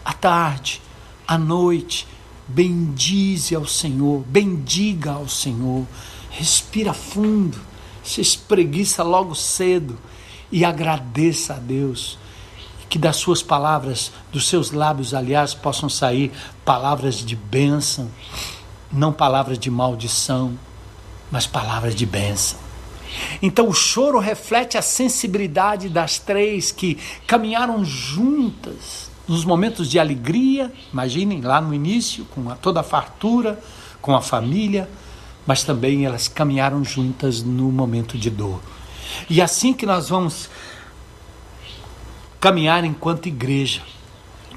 à 0.04 0.14
tarde, 0.14 0.82
à 1.28 1.38
noite. 1.38 2.08
Bendize 2.48 3.54
ao 3.54 3.66
Senhor, 3.68 4.24
bendiga 4.28 5.12
ao 5.12 5.28
Senhor. 5.30 5.86
Respira 6.32 6.94
fundo, 6.94 7.58
se 8.04 8.20
espreguiça 8.20 9.04
logo 9.04 9.36
cedo 9.36 9.98
e 10.52 10.66
agradeça 10.66 11.54
a 11.54 11.60
Deus. 11.60 12.18
Que 12.90 12.98
das 12.98 13.18
suas 13.18 13.44
palavras, 13.44 14.12
dos 14.34 14.50
seus 14.50 14.72
lábios, 14.72 15.14
aliás, 15.14 15.54
possam 15.54 15.88
sair 15.88 16.32
palavras 16.66 17.18
de 17.18 17.36
bênção, 17.36 18.10
não 18.92 19.14
palavras 19.14 19.60
de 19.60 19.70
maldição 19.70 20.58
mas 21.32 21.46
palavras 21.46 21.96
de 21.96 22.06
bênção. 22.06 22.58
Então 23.42 23.68
o 23.68 23.74
choro 23.74 24.20
reflete 24.20 24.78
a 24.78 24.82
sensibilidade 24.82 25.90
das 25.90 26.20
três 26.20 26.72
que 26.72 26.98
caminharam 27.26 27.84
juntas 27.84 29.10
nos 29.28 29.46
momentos 29.46 29.90
de 29.90 30.00
alegria, 30.00 30.74
imaginem 30.92 31.42
lá 31.42 31.62
no 31.62 31.74
início, 31.74 32.26
com 32.26 32.50
a, 32.50 32.56
toda 32.56 32.80
a 32.80 32.84
fartura, 32.84 33.62
com 34.02 34.16
a 34.16 34.22
família, 34.22 34.90
mas 35.46 35.64
também 35.64 36.06
elas 36.06 36.28
caminharam 36.28 36.84
juntas 36.84 37.44
no 37.44 37.72
momento 37.72 38.18
de 38.18 38.30
dor. 38.30 38.60
E 39.30 39.42
assim 39.42 39.74
que 39.74 39.86
nós 39.86 40.10
vamos 40.10 40.50
caminhar 42.40 42.84
enquanto 42.84 43.28
igreja, 43.28 43.82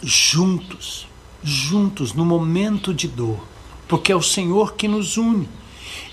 juntos, 0.03 1.07
juntos 1.43 2.13
no 2.13 2.25
momento 2.25 2.95
de 2.95 3.09
dor, 3.09 3.45
porque 3.89 4.13
é 4.13 4.17
o 4.17 4.23
Senhor 4.23 4.75
que 4.75 4.89
nos 4.89 5.17
une. 5.17 5.49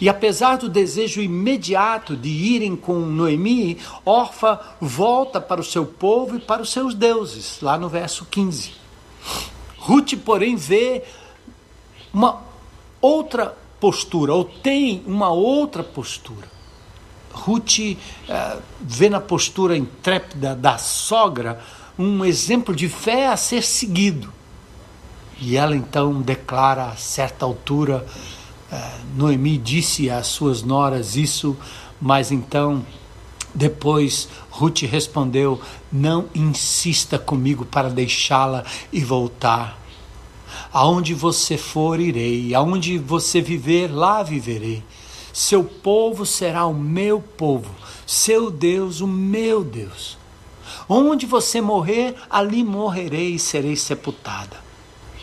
E 0.02 0.08
apesar 0.08 0.58
do 0.58 0.70
desejo 0.70 1.22
imediato 1.22 2.16
de 2.16 2.30
irem 2.30 2.76
com 2.76 3.00
Noemi, 3.00 3.78
Orfa 4.06 4.60
volta 4.80 5.42
para 5.42 5.60
o 5.60 5.64
seu 5.64 5.86
povo 5.86 6.38
e 6.38 6.40
para 6.40 6.62
os 6.62 6.72
seus 6.72 6.94
deuses, 6.94 7.60
lá 7.62 7.78
no 7.78 7.90
verso 7.90 8.26
15. 8.26 8.72
Ruth, 9.78 10.14
porém, 10.24 10.56
vê 10.56 11.04
uma 12.14 12.42
outra 13.02 13.58
postura, 13.80 14.34
ou 14.34 14.46
tem 14.46 15.04
uma 15.06 15.30
outra 15.30 15.84
postura. 15.84 16.48
Ruth 17.32 17.80
uh, 17.80 18.62
vê 18.82 19.10
na 19.10 19.20
postura 19.20 19.78
intrépida 19.78 20.56
da 20.56 20.78
sogra 20.78 21.62
um 21.98 22.24
exemplo 22.24 22.76
de 22.76 22.88
fé 22.88 23.28
a 23.28 23.38
ser 23.38 23.64
seguido. 23.64 24.32
E 25.42 25.56
ela 25.56 25.76
então 25.76 26.22
declara 26.22 26.86
a 26.86 26.96
certa 26.96 27.46
altura 27.46 28.06
Noemi 29.16 29.58
disse 29.58 30.10
às 30.10 30.28
suas 30.28 30.62
noras 30.62 31.16
isso, 31.16 31.58
mas 32.00 32.32
então 32.32 32.86
depois 33.54 34.30
Ruth 34.50 34.82
respondeu: 34.82 35.60
Não 35.92 36.28
insista 36.36 37.18
comigo 37.18 37.66
para 37.66 37.90
deixá-la 37.90 38.64
e 38.92 39.04
voltar. 39.04 39.80
Aonde 40.72 41.14
você 41.14 41.58
for, 41.58 42.00
irei, 42.00 42.54
aonde 42.54 42.98
você 42.98 43.42
viver, 43.42 43.88
lá 43.88 44.22
viverei. 44.22 44.84
Seu 45.34 45.64
povo 45.64 46.26
será 46.26 46.66
o 46.66 46.74
meu 46.74 47.22
povo, 47.22 47.74
seu 48.06 48.52
Deus, 48.52 49.00
o 49.02 49.08
meu 49.08 49.64
Deus. 49.64 50.18
Onde 50.88 51.26
você 51.26 51.62
morrer, 51.62 52.16
ali 52.30 52.64
morrerei 52.64 53.36
e 53.36 53.40
serei 53.40 53.76
sepultada. 53.76 54.58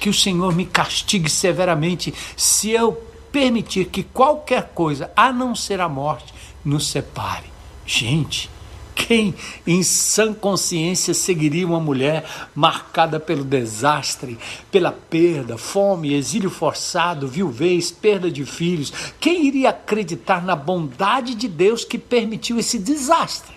Que 0.01 0.09
o 0.09 0.15
Senhor 0.15 0.55
me 0.55 0.65
castigue 0.65 1.31
severamente 1.31 2.15
se 2.37 2.71
eu 2.71 3.03
permitir 3.37 3.89
que 3.89 4.03
qualquer 4.03 4.71
coisa, 4.75 5.11
a 5.15 5.31
não 5.31 5.55
ser 5.55 5.79
a 5.79 5.91
morte, 5.91 6.33
nos 6.65 6.89
separe. 6.89 7.45
Gente, 7.85 8.49
Quem 8.97 9.35
em 9.67 9.83
sã 9.83 10.33
consciência 10.33 11.13
seguiria 11.13 11.67
uma 11.67 11.79
mulher 11.79 12.25
marcada 12.55 13.21
pelo 13.21 13.45
desastre, 13.45 14.39
pela 14.73 14.91
perda, 14.91 15.59
fome, 15.59 16.15
exílio 16.15 16.49
forçado, 16.49 17.29
viuvez, 17.29 17.91
perda 17.91 18.31
de 18.31 18.47
filhos? 18.47 18.91
Quem 19.21 19.47
iria 19.47 19.69
acreditar 19.69 20.43
na 20.43 20.57
bondade 20.57 21.35
de 21.35 21.47
Deus 21.47 21.85
que 21.85 21.99
permitiu 21.99 22.59
esse 22.59 22.79
desastre? 22.79 23.55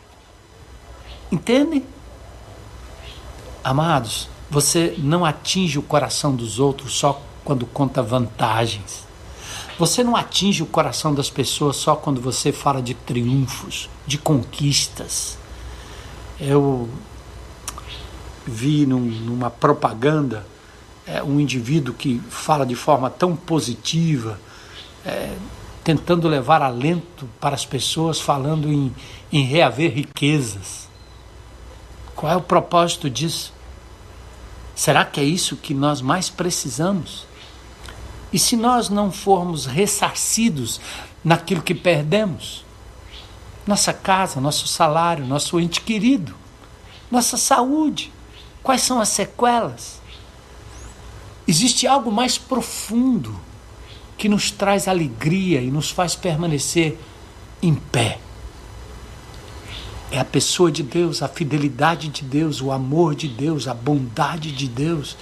Entendem? 1.31 1.85
Amados, 3.63 4.29
você 4.51 4.93
não 4.97 5.23
atinge 5.23 5.79
o 5.79 5.83
coração 5.83 6.35
dos 6.35 6.59
outros 6.59 6.93
só 6.93 7.21
quando 7.45 7.65
conta 7.65 8.03
vantagens. 8.03 9.08
Você 9.79 10.03
não 10.03 10.13
atinge 10.13 10.61
o 10.61 10.65
coração 10.65 11.15
das 11.15 11.29
pessoas 11.29 11.77
só 11.77 11.95
quando 11.95 12.19
você 12.19 12.51
fala 12.51 12.81
de 12.81 12.93
triunfos, 12.93 13.89
de 14.05 14.17
conquistas. 14.17 15.37
Eu 16.37 16.89
vi 18.45 18.85
num, 18.85 18.99
numa 18.99 19.49
propaganda 19.49 20.45
é, 21.07 21.23
um 21.23 21.39
indivíduo 21.39 21.93
que 21.93 22.19
fala 22.29 22.65
de 22.65 22.75
forma 22.75 23.09
tão 23.09 23.37
positiva, 23.37 24.37
é, 25.05 25.33
tentando 25.81 26.27
levar 26.27 26.61
alento 26.61 27.25
para 27.39 27.55
as 27.55 27.65
pessoas, 27.65 28.19
falando 28.19 28.67
em, 28.67 28.93
em 29.31 29.43
reaver 29.45 29.93
riquezas. 29.93 30.89
Qual 32.17 32.29
é 32.29 32.35
o 32.35 32.41
propósito 32.41 33.09
disso? 33.09 33.53
Será 34.75 35.05
que 35.05 35.21
é 35.21 35.23
isso 35.23 35.55
que 35.55 35.73
nós 35.73 36.01
mais 36.01 36.29
precisamos? 36.29 37.28
E 38.31 38.37
se 38.39 38.55
nós 38.55 38.89
não 38.89 39.11
formos 39.11 39.65
ressarcidos 39.65 40.79
naquilo 41.23 41.61
que 41.61 41.73
perdemos? 41.73 42.63
Nossa 43.65 43.93
casa, 43.93 44.39
nosso 44.39 44.67
salário, 44.67 45.25
nosso 45.25 45.59
ente 45.59 45.81
querido, 45.81 46.35
nossa 47.09 47.37
saúde, 47.37 48.11
quais 48.61 48.81
são 48.81 48.99
as 48.99 49.09
sequelas? 49.09 49.99
Existe 51.47 51.87
algo 51.87 52.11
mais 52.11 52.37
profundo 52.37 53.39
que 54.17 54.29
nos 54.29 54.51
traz 54.51 54.87
alegria 54.87 55.61
e 55.61 55.71
nos 55.71 55.89
faz 55.89 56.15
permanecer 56.15 56.99
em 57.61 57.73
pé 57.73 58.19
é 60.11 60.19
a 60.19 60.25
pessoa 60.25 60.71
de 60.71 60.81
Deus, 60.81 61.21
a 61.21 61.27
fidelidade 61.27 62.07
de 62.07 62.23
Deus, 62.23 62.61
o 62.61 62.71
amor 62.71 63.13
de 63.13 63.27
Deus, 63.27 63.67
a 63.67 63.73
bondade 63.73 64.51
de 64.51 64.67
Deus. 64.67 65.15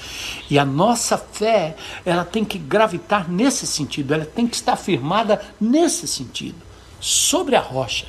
E 0.49 0.57
a 0.57 0.63
nossa 0.63 1.17
fé, 1.17 1.75
ela 2.05 2.23
tem 2.23 2.45
que 2.45 2.57
gravitar 2.57 3.29
nesse 3.29 3.67
sentido, 3.67 4.13
ela 4.13 4.25
tem 4.25 4.47
que 4.47 4.55
estar 4.55 4.77
firmada 4.77 5.41
nesse 5.59 6.07
sentido, 6.07 6.61
sobre 7.01 7.55
a 7.55 7.61
rocha, 7.61 8.07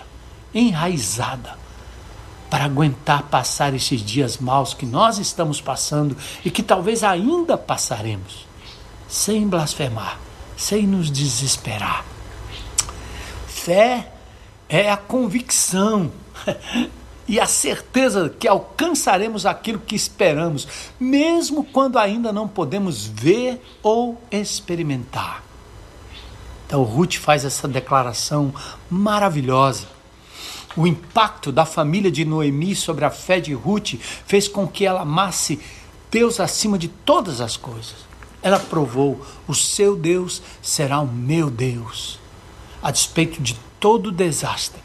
enraizada, 0.55 1.59
para 2.49 2.64
aguentar 2.64 3.25
passar 3.25 3.75
esses 3.75 4.01
dias 4.01 4.38
maus 4.38 4.73
que 4.73 4.87
nós 4.87 5.19
estamos 5.19 5.61
passando 5.61 6.17
e 6.45 6.51
que 6.51 6.62
talvez 6.62 7.03
ainda 7.03 7.59
passaremos, 7.59 8.47
sem 9.09 9.49
blasfemar, 9.49 10.19
sem 10.57 10.87
nos 10.87 11.11
desesperar. 11.11 12.05
Fé 13.49 14.12
é 14.69 14.91
a 14.91 14.97
convicção 14.97 16.11
e 17.29 17.39
a 17.39 17.47
certeza 17.47 18.29
que 18.29 18.49
alcançaremos 18.49 19.45
aquilo 19.45 19.79
que 19.79 19.95
esperamos, 19.95 20.67
mesmo 20.99 21.63
quando 21.63 21.99
ainda 21.99 22.33
não 22.33 22.49
podemos 22.49 23.05
ver 23.05 23.61
ou 23.83 24.21
experimentar. 24.31 25.43
Então, 26.67 26.83
Ruth 26.83 27.15
faz 27.15 27.45
essa 27.45 27.67
declaração 27.67 28.53
maravilhosa. 28.91 29.87
O 30.77 30.87
impacto 30.87 31.51
da 31.51 31.65
família 31.65 32.11
de 32.11 32.25
Noemi 32.25 32.75
sobre 32.75 33.05
a 33.05 33.11
fé 33.11 33.41
de 33.41 33.55
Ruth 33.55 33.95
fez 34.27 34.47
com 34.47 34.67
que 34.67 34.85
ela 34.85 35.01
amasse 35.01 35.59
Deus 36.11 36.41
acima 36.41 36.79
de 36.79 36.89
todas 36.89 37.41
as 37.41 37.57
coisas. 37.57 37.97
Ela 38.43 38.59
provou: 38.59 39.25
o 39.47 39.55
seu 39.55 39.97
Deus 39.97 40.43
será 40.63 41.01
o 41.01 41.07
meu 41.07 41.51
Deus. 41.51 42.19
A 42.83 42.91
despeito 42.91 43.43
de 43.43 43.59
todo 43.81 44.13
desastre, 44.13 44.81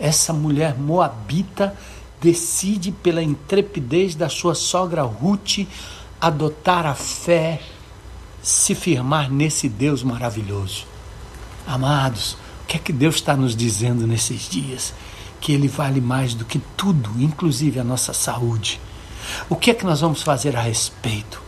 essa 0.00 0.32
mulher 0.32 0.78
moabita 0.78 1.76
decide, 2.20 2.90
pela 2.90 3.22
intrepidez 3.22 4.14
da 4.14 4.30
sua 4.30 4.54
sogra 4.54 5.02
Ruth, 5.02 5.66
adotar 6.18 6.86
a 6.86 6.94
fé, 6.94 7.60
se 8.42 8.74
firmar 8.74 9.30
nesse 9.30 9.68
Deus 9.68 10.02
maravilhoso. 10.02 10.86
Amados, 11.66 12.32
o 12.62 12.66
que 12.66 12.76
é 12.76 12.80
que 12.80 12.92
Deus 12.92 13.16
está 13.16 13.36
nos 13.36 13.54
dizendo 13.54 14.06
nesses 14.06 14.48
dias? 14.48 14.94
Que 15.38 15.52
Ele 15.52 15.68
vale 15.68 16.00
mais 16.00 16.32
do 16.32 16.46
que 16.46 16.58
tudo, 16.76 17.10
inclusive 17.18 17.78
a 17.78 17.84
nossa 17.84 18.14
saúde. 18.14 18.80
O 19.48 19.56
que 19.56 19.70
é 19.70 19.74
que 19.74 19.84
nós 19.84 20.00
vamos 20.00 20.22
fazer 20.22 20.56
a 20.56 20.62
respeito? 20.62 21.42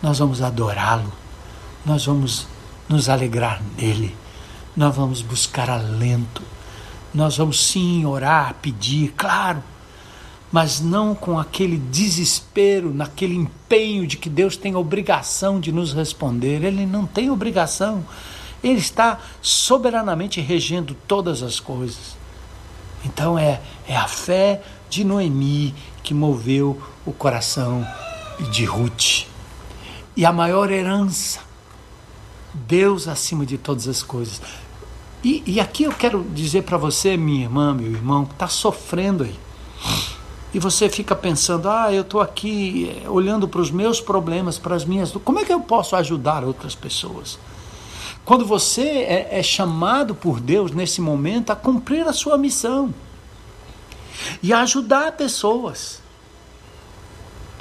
Nós 0.00 0.18
vamos 0.18 0.40
adorá-lo, 0.40 1.12
nós 1.84 2.06
vamos 2.06 2.46
nos 2.88 3.08
alegrar 3.08 3.60
nele, 3.76 4.16
nós 4.76 4.94
vamos 4.94 5.20
buscar 5.22 5.68
alento 5.68 6.42
nós 7.12 7.36
vamos 7.36 7.66
sim 7.66 8.04
orar, 8.04 8.54
pedir, 8.62 9.12
claro, 9.16 9.62
mas 10.52 10.80
não 10.80 11.14
com 11.14 11.38
aquele 11.38 11.76
desespero, 11.76 12.92
naquele 12.92 13.34
empenho 13.34 14.06
de 14.06 14.16
que 14.16 14.28
Deus 14.28 14.56
tem 14.56 14.74
obrigação 14.74 15.60
de 15.60 15.70
nos 15.70 15.92
responder. 15.92 16.64
Ele 16.64 16.86
não 16.86 17.06
tem 17.06 17.30
obrigação. 17.30 18.04
Ele 18.62 18.78
está 18.78 19.20
soberanamente 19.40 20.40
regendo 20.40 20.94
todas 21.06 21.42
as 21.42 21.60
coisas. 21.60 22.16
Então 23.04 23.38
é, 23.38 23.60
é 23.86 23.96
a 23.96 24.08
fé 24.08 24.62
de 24.88 25.04
Noemi 25.04 25.74
que 26.02 26.12
moveu 26.12 26.82
o 27.06 27.12
coração 27.12 27.86
de 28.50 28.64
Ruth. 28.64 29.26
E 30.16 30.26
a 30.26 30.32
maior 30.32 30.70
herança, 30.70 31.40
Deus 32.52 33.06
acima 33.06 33.46
de 33.46 33.56
todas 33.56 33.86
as 33.86 34.02
coisas. 34.02 34.40
E, 35.22 35.42
e 35.46 35.60
aqui 35.60 35.84
eu 35.84 35.92
quero 35.92 36.24
dizer 36.32 36.62
para 36.62 36.78
você, 36.78 37.16
minha 37.16 37.42
irmã, 37.42 37.74
meu 37.74 37.90
irmão, 37.90 38.24
que 38.24 38.32
está 38.32 38.48
sofrendo 38.48 39.24
aí. 39.24 39.38
E 40.52 40.58
você 40.58 40.88
fica 40.88 41.14
pensando, 41.14 41.68
ah, 41.68 41.92
eu 41.92 42.02
estou 42.02 42.20
aqui 42.20 42.90
eh, 43.04 43.08
olhando 43.08 43.46
para 43.46 43.60
os 43.60 43.70
meus 43.70 44.00
problemas, 44.00 44.58
para 44.58 44.74
as 44.74 44.84
minhas. 44.84 45.12
Como 45.24 45.38
é 45.38 45.44
que 45.44 45.52
eu 45.52 45.60
posso 45.60 45.94
ajudar 45.94 46.42
outras 46.42 46.74
pessoas? 46.74 47.38
Quando 48.24 48.44
você 48.44 48.82
é, 48.82 49.38
é 49.38 49.42
chamado 49.42 50.14
por 50.14 50.40
Deus 50.40 50.72
nesse 50.72 51.00
momento 51.00 51.50
a 51.50 51.56
cumprir 51.56 52.06
a 52.06 52.12
sua 52.12 52.36
missão 52.36 52.92
e 54.42 54.52
a 54.52 54.60
ajudar 54.60 55.12
pessoas. 55.12 56.00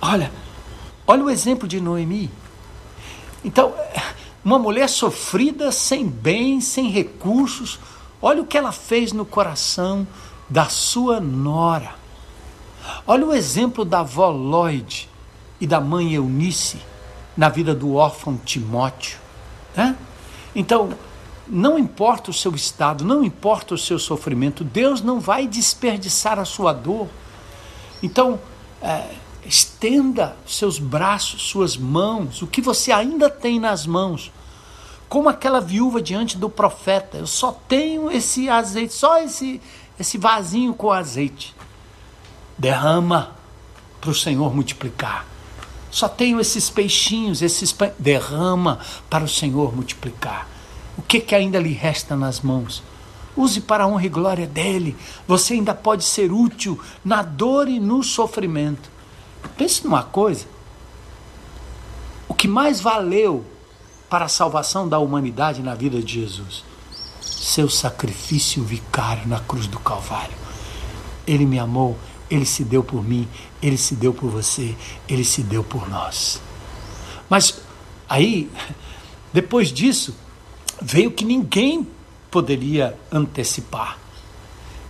Olha, 0.02 0.32
olha 1.06 1.24
o 1.24 1.30
exemplo 1.30 1.68
de 1.68 1.80
Noemi. 1.80 2.30
Então, 3.44 3.74
uma 4.50 4.58
mulher 4.58 4.90
sofrida, 4.90 5.72
sem 5.72 6.08
bens, 6.08 6.66
sem 6.66 6.90
recursos. 6.90 7.80
Olha 8.20 8.42
o 8.42 8.46
que 8.48 8.58
ela 8.58 8.72
fez 8.72 9.14
no 9.14 9.24
coração 9.24 10.08
da 10.50 10.66
sua 10.66 11.20
nora. 11.20 11.94
Olha 13.06 13.28
o 13.28 13.34
exemplo 13.34 13.86
da 13.86 14.00
avó 14.00 14.30
Lloyd 14.32 15.08
e 15.62 15.68
da 15.68 15.80
mãe 15.80 16.14
Eunice 16.16 16.82
na 17.38 17.48
vida 17.48 17.76
do 17.76 17.94
órfão 17.94 18.38
Timóteo. 18.38 19.20
Né? 19.76 19.96
Então, 20.56 20.90
não 21.48 21.78
importa 21.78 22.32
o 22.32 22.34
seu 22.34 22.56
estado, 22.56 23.06
não 23.06 23.24
importa 23.24 23.76
o 23.76 23.78
seu 23.78 24.00
sofrimento, 24.00 24.64
Deus 24.64 25.00
não 25.00 25.20
vai 25.20 25.48
desperdiçar 25.48 26.40
a 26.40 26.46
sua 26.46 26.74
dor. 26.74 27.08
Então, 28.02 28.40
é, 28.82 29.10
Estenda 29.46 30.36
seus 30.46 30.78
braços, 30.78 31.42
suas 31.42 31.76
mãos, 31.76 32.42
o 32.42 32.48
que 32.48 32.62
você 32.62 32.92
ainda 32.92 33.30
tem 33.30 33.60
nas 33.60 33.86
mãos. 33.86 34.32
Como 35.10 35.28
aquela 35.28 35.60
viúva 35.60 36.02
diante 36.02 36.38
do 36.38 36.50
profeta, 36.50 37.18
eu 37.18 37.28
só 37.28 37.52
tenho 37.68 38.12
esse 38.12 38.48
azeite, 38.48 38.94
só 38.94 39.20
esse 39.20 39.60
esse 40.00 40.18
vasinho 40.18 40.74
com 40.74 40.92
azeite. 40.92 41.54
Derrama 42.58 43.36
para 44.00 44.10
o 44.10 44.16
Senhor 44.16 44.56
multiplicar. 44.56 45.26
Só 45.92 46.08
tenho 46.08 46.40
esses 46.40 46.70
peixinhos, 46.70 47.42
esses 47.42 47.74
pães. 47.74 47.92
Derrama 48.00 48.80
para 49.10 49.26
o 49.26 49.28
Senhor 49.28 49.76
multiplicar. 49.76 50.48
O 50.98 51.02
que, 51.02 51.20
que 51.20 51.36
ainda 51.36 51.60
lhe 51.60 51.74
resta 51.74 52.16
nas 52.16 52.40
mãos? 52.40 52.82
Use 53.36 53.62
para 53.62 53.84
a 53.84 53.88
honra 53.88 54.06
e 54.06 54.10
glória 54.10 54.48
dele. 54.48 54.96
Você 55.28 55.56
ainda 55.56 55.74
pode 55.74 56.04
ser 56.04 56.32
útil 56.32 56.80
na 57.04 57.22
dor 57.22 57.68
e 57.68 57.80
no 57.80 58.04
sofrimento. 58.04 58.90
Pense 59.58 59.84
numa 59.84 60.04
coisa: 60.04 60.46
o 62.28 62.34
que 62.34 62.48
mais 62.48 62.80
valeu 62.80 63.46
para 64.10 64.26
a 64.26 64.30
salvação 64.30 64.88
da 64.88 65.00
humanidade 65.00 65.62
na 65.62 65.76
vida 65.76 66.02
de 66.02 66.22
Jesus? 66.22 66.64
Seu 67.22 67.70
sacrifício 67.70 68.64
vicário 68.64 69.28
na 69.28 69.40
cruz 69.40 69.68
do 69.68 69.80
Calvário. 69.80 70.36
Ele 71.28 71.46
me 71.46 71.60
amou, 71.60 71.98
ele 72.30 72.46
se 72.46 72.64
deu 72.64 72.84
por 72.84 73.04
mim, 73.04 73.28
ele 73.62 73.78
se 73.78 73.96
deu 73.96 74.14
por 74.14 74.30
você, 74.30 74.76
ele 75.08 75.24
se 75.24 75.44
deu 75.44 75.64
por 75.64 75.88
nós. 75.90 76.42
Mas 77.30 77.62
aí, 78.08 78.50
depois 79.32 79.72
disso, 79.72 80.16
veio 80.82 81.12
que 81.12 81.24
ninguém 81.24 81.88
poderia 82.32 82.98
antecipar. 83.12 83.98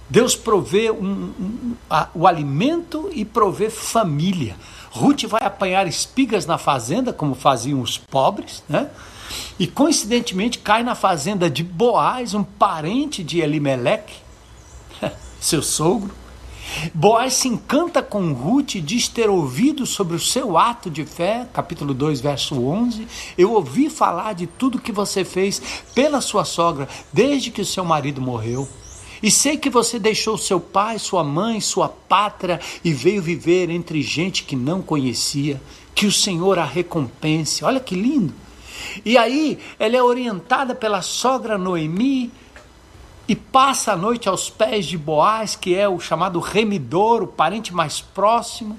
Deus 0.10 0.36
provê 0.36 0.90
um, 0.90 1.32
um, 1.40 1.76
a, 1.90 2.10
o 2.16 2.26
alimento 2.26 3.10
e 3.14 3.24
provê 3.24 3.70
família. 3.70 4.56
Ruth 4.90 5.26
vai 5.26 5.44
apanhar 5.44 5.88
espigas 5.88 6.46
na 6.46 6.58
fazenda, 6.58 7.14
como 7.14 7.36
faziam 7.36 7.82
os 7.82 7.98
pobres, 7.98 8.64
né? 8.68 8.90
E 9.60 9.68
coincidentemente 9.68 10.58
cai 10.58 10.82
na 10.82 10.96
fazenda 10.96 11.50
de 11.50 11.64
Boaz, 11.64 12.34
um 12.34 12.44
parente 12.44 13.24
de 13.24 13.40
Elimeleque, 13.40 14.16
seu 15.40 15.62
sogro. 15.62 16.12
Boaz 16.94 17.34
se 17.34 17.48
encanta 17.48 18.02
com 18.02 18.32
Ruth 18.32 18.76
e 18.76 18.82
diz 18.82 19.08
ter 19.08 19.30
ouvido 19.30 19.86
sobre 19.86 20.16
o 20.16 20.20
seu 20.20 20.58
ato 20.58 20.90
de 20.90 21.06
fé, 21.06 21.48
capítulo 21.52 21.94
2, 21.94 22.22
verso 22.22 22.64
11. 22.64 23.08
Eu 23.38 23.54
ouvi 23.54 23.90
falar 23.90 24.34
de 24.34 24.48
tudo 24.48 24.80
que 24.80 24.92
você 24.92 25.24
fez 25.24 25.62
pela 25.94 26.22
sua 26.22 26.46
sogra 26.46 26.88
desde 27.12 27.52
que 27.52 27.62
o 27.62 27.66
seu 27.66 27.84
marido 27.84 28.22
morreu. 28.22 28.68
E 29.22 29.30
sei 29.30 29.58
que 29.58 29.70
você 29.70 30.00
deixou 30.00 30.38
seu 30.38 30.60
pai, 30.60 30.98
sua 30.98 31.24
mãe, 31.24 31.60
sua 31.60 31.90
pátria 31.90 32.60
e 32.84 32.94
veio 32.94 33.22
viver 33.22 33.70
entre 33.70 34.02
gente 34.02 34.44
que 34.44 34.56
não 34.56 34.82
conhecia. 34.82 35.62
Que 35.94 36.06
o 36.06 36.12
Senhor 36.12 36.58
a 36.58 36.64
recompense. 36.64 37.66
Olha 37.66 37.80
que 37.80 37.96
lindo. 37.96 38.34
E 39.04 39.18
aí 39.18 39.60
ela 39.78 39.98
é 39.98 40.02
orientada 40.02 40.74
pela 40.74 41.02
sogra 41.02 41.58
Noemi 41.58 42.32
e 43.28 43.36
passa 43.36 43.94
a 43.94 43.98
noite 43.98 44.28
aos 44.28 44.50
pés 44.50 44.86
de 44.86 44.98
Boaz, 44.98 45.56
que 45.56 45.76
é 45.76 45.88
o 45.88 46.00
chamado 46.00 46.40
remidor, 46.40 47.22
o 47.22 47.28
parente 47.28 47.74
mais 47.74 48.02
próximo. 48.02 48.78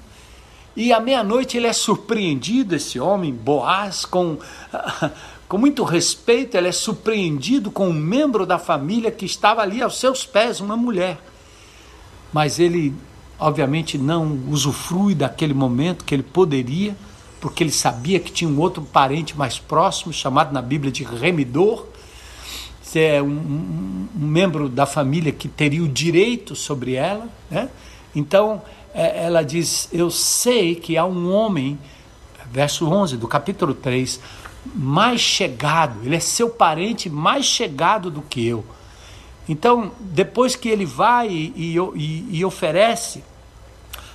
E 0.75 0.93
à 0.93 1.01
meia-noite 1.01 1.57
ele 1.57 1.67
é 1.67 1.73
surpreendido, 1.73 2.75
esse 2.75 2.99
homem, 2.99 3.33
Boaz, 3.33 4.05
com 4.05 4.39
com 5.51 5.59
muito 5.59 5.83
respeito, 5.83 6.57
ele 6.57 6.69
é 6.69 6.73
surpreendido 6.73 7.73
com 7.73 7.89
um 7.89 7.93
membro 7.93 8.47
da 8.47 8.57
família 8.57 9.11
que 9.11 9.27
estava 9.27 9.63
ali 9.63 9.83
aos 9.83 9.99
seus 9.99 10.25
pés, 10.25 10.61
uma 10.61 10.77
mulher. 10.77 11.19
Mas 12.33 12.61
ele, 12.61 12.95
obviamente, 13.37 13.99
não 13.99 14.39
usufrui 14.49 15.13
daquele 15.13 15.53
momento 15.53 16.05
que 16.05 16.15
ele 16.15 16.23
poderia, 16.23 16.97
porque 17.41 17.65
ele 17.65 17.73
sabia 17.73 18.21
que 18.21 18.31
tinha 18.31 18.49
um 18.49 18.61
outro 18.61 18.81
parente 18.85 19.37
mais 19.37 19.59
próximo, 19.59 20.13
chamado 20.13 20.53
na 20.53 20.63
Bíblia 20.63 20.93
de 20.93 21.03
remidor, 21.03 21.85
que 22.85 23.01
é 23.01 23.21
um, 23.21 23.27
um, 23.27 24.09
membro 24.15 24.69
da 24.69 24.87
família 24.87 25.33
que 25.33 25.49
teria 25.49 25.83
o 25.83 25.89
direito 25.89 26.55
sobre 26.55 26.95
ela. 26.95 27.29
Né? 27.51 27.69
Então, 28.15 28.63
é, 28.95 29.25
ela 29.25 29.43
diz: 29.43 29.89
Eu 29.93 30.13
sei 30.13 30.77
que 30.77 30.97
há 30.97 31.05
um 31.05 31.29
homem, 31.33 31.77
verso 32.53 32.87
11 32.89 33.17
do 33.17 33.27
capítulo 33.27 33.75
3 33.75 34.21
mais 34.65 35.21
chegado, 35.21 36.05
ele 36.05 36.17
é 36.17 36.21
seu 36.21 36.51
parente 36.51 37.09
mais 37.09 37.47
chegado 37.47 38.11
do 38.11 38.23
que 38.23 38.47
eu. 38.47 38.65
Então, 39.49 39.93
depois 39.99 40.55
que 40.55 40.69
ele 40.69 40.85
vai 40.85 41.29
e, 41.29 41.77
e, 41.77 42.29
e 42.39 42.45
oferece 42.45 43.25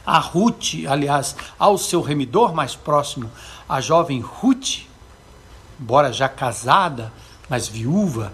a 0.05 0.19
Ruth, 0.19 0.85
aliás, 0.87 1.35
ao 1.57 1.77
seu 1.77 2.01
remidor 2.01 2.53
mais 2.53 2.75
próximo, 2.75 3.29
a 3.67 3.81
jovem 3.81 4.21
Ruth, 4.21 4.83
embora 5.79 6.13
já 6.13 6.29
casada, 6.29 7.11
mas 7.49 7.67
viúva, 7.67 8.31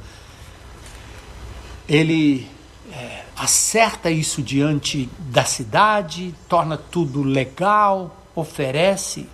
ele 1.88 2.48
é, 2.92 3.24
acerta 3.36 4.12
isso 4.12 4.42
diante 4.42 5.10
da 5.18 5.46
cidade, 5.46 6.36
torna 6.48 6.78
tudo 6.78 7.24
legal, 7.24 8.16
oferece 8.36 9.28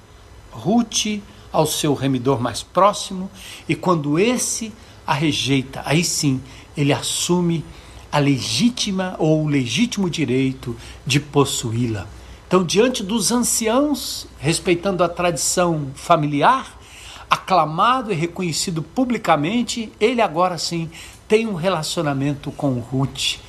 Ruth 0.52 1.22
ao 1.58 1.66
seu 1.66 1.96
remidor 1.96 2.40
mais 2.40 2.62
próximo, 2.62 3.32
e 3.68 3.74
quando 3.74 4.20
esse 4.20 4.72
a 5.08 5.14
rejeita, 5.14 5.82
aí 5.86 6.04
sim 6.04 6.40
ele 6.78 6.94
assume 6.94 7.66
a 8.12 8.20
legítima 8.20 9.16
ou 9.18 9.44
o 9.44 9.48
legítimo 9.48 10.08
direito 10.08 10.78
de 11.04 11.20
possuí-la. 11.20 12.06
Então, 12.48 12.64
diante 12.64 13.02
dos 13.02 13.32
anciãos, 13.32 14.28
respeitando 14.38 15.04
a 15.04 15.10
tradição 15.10 15.88
familiar, 15.96 16.80
aclamado 17.28 18.12
e 18.12 18.16
reconhecido 18.16 18.84
publicamente, 18.84 19.92
ele 20.00 20.22
agora 20.22 20.60
sim 20.60 20.92
tem 21.28 21.48
um 21.48 21.56
relacionamento 21.56 22.52
com 22.52 22.74
Ruth. 22.80 23.40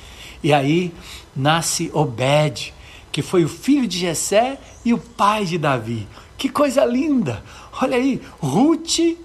E 0.43 0.51
aí 0.51 0.91
nasce 1.35 1.91
Obed, 1.93 2.73
que 3.11 3.21
foi 3.21 3.43
o 3.43 3.49
filho 3.49 3.87
de 3.87 3.99
Jessé 3.99 4.59
e 4.83 4.95
o 4.95 4.97
pai 4.97 5.45
de 5.45 5.59
Davi. 5.59 6.07
Que 6.39 6.49
coisa 6.49 6.83
linda! 6.85 7.43
Olha 7.81 7.95
aí, 7.95 8.21
Ruth, 8.39 9.17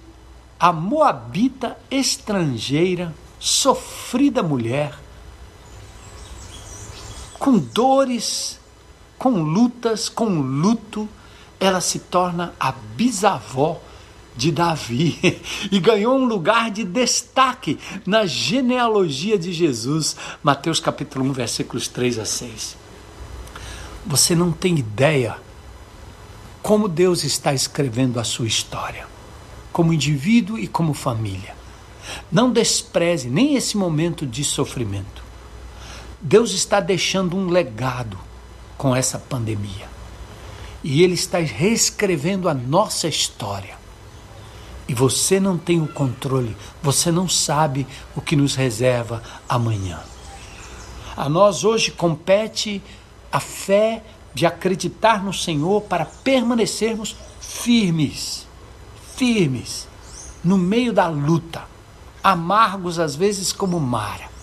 a 0.57 0.71
moabita 0.71 1.77
estrangeira, 1.91 3.13
sofrida 3.37 4.41
mulher, 4.41 4.97
com 7.37 7.57
dores, 7.57 8.57
com 9.17 9.41
lutas, 9.43 10.07
com 10.07 10.39
luto, 10.39 11.09
ela 11.59 11.81
se 11.81 11.99
torna 11.99 12.53
a 12.57 12.71
bisavó 12.71 13.81
de 14.37 14.53
Davi 14.53 15.41
e 15.69 15.77
ganhou 15.79 16.17
um 16.17 16.25
lugar 16.25 16.71
de 16.71 16.85
destaque 16.85 17.77
na 18.05 18.25
genealogia 18.25 19.37
de 19.37 19.51
Jesus, 19.51 20.15
Mateus 20.41 20.79
capítulo 20.79 21.25
1, 21.25 21.33
versículos 21.33 21.89
3 21.89 22.19
a 22.19 22.25
6. 22.25 22.77
Você 24.05 24.33
não 24.33 24.53
tem 24.53 24.77
ideia 24.77 25.43
como 26.65 26.87
Deus 26.87 27.23
está 27.23 27.53
escrevendo 27.53 28.19
a 28.19 28.23
sua 28.23 28.47
história, 28.47 29.05
como 29.71 29.93
indivíduo 29.93 30.57
e 30.57 30.67
como 30.67 30.95
família. 30.95 31.55
Não 32.31 32.51
despreze 32.51 33.29
nem 33.29 33.53
esse 33.53 33.77
momento 33.77 34.25
de 34.25 34.43
sofrimento. 34.43 35.23
Deus 36.19 36.53
está 36.53 36.79
deixando 36.79 37.37
um 37.37 37.49
legado 37.49 38.17
com 38.79 38.95
essa 38.95 39.19
pandemia. 39.19 39.87
E 40.83 41.03
Ele 41.03 41.13
está 41.13 41.37
reescrevendo 41.37 42.49
a 42.49 42.53
nossa 42.55 43.07
história. 43.07 43.77
E 44.87 44.93
você 44.95 45.39
não 45.39 45.59
tem 45.59 45.79
o 45.83 45.87
controle, 45.87 46.57
você 46.81 47.11
não 47.11 47.29
sabe 47.29 47.85
o 48.15 48.21
que 48.21 48.35
nos 48.35 48.55
reserva 48.55 49.21
amanhã. 49.47 49.99
A 51.15 51.29
nós 51.29 51.63
hoje 51.63 51.91
compete 51.91 52.81
a 53.31 53.39
fé 53.39 54.01
de 54.35 54.45
acreditar 54.45 55.23
no 55.23 55.33
Senhor 55.33 55.81
para 55.83 56.05
permanecermos 56.05 57.15
firmes, 57.39 58.45
firmes, 59.15 59.87
no 60.43 60.57
meio 60.57 60.91
da 60.91 61.07
luta, 61.07 61.63
amargos 62.21 62.99
às 62.99 63.15
vezes 63.15 63.53
como 63.53 63.79
Mara. 63.79 64.35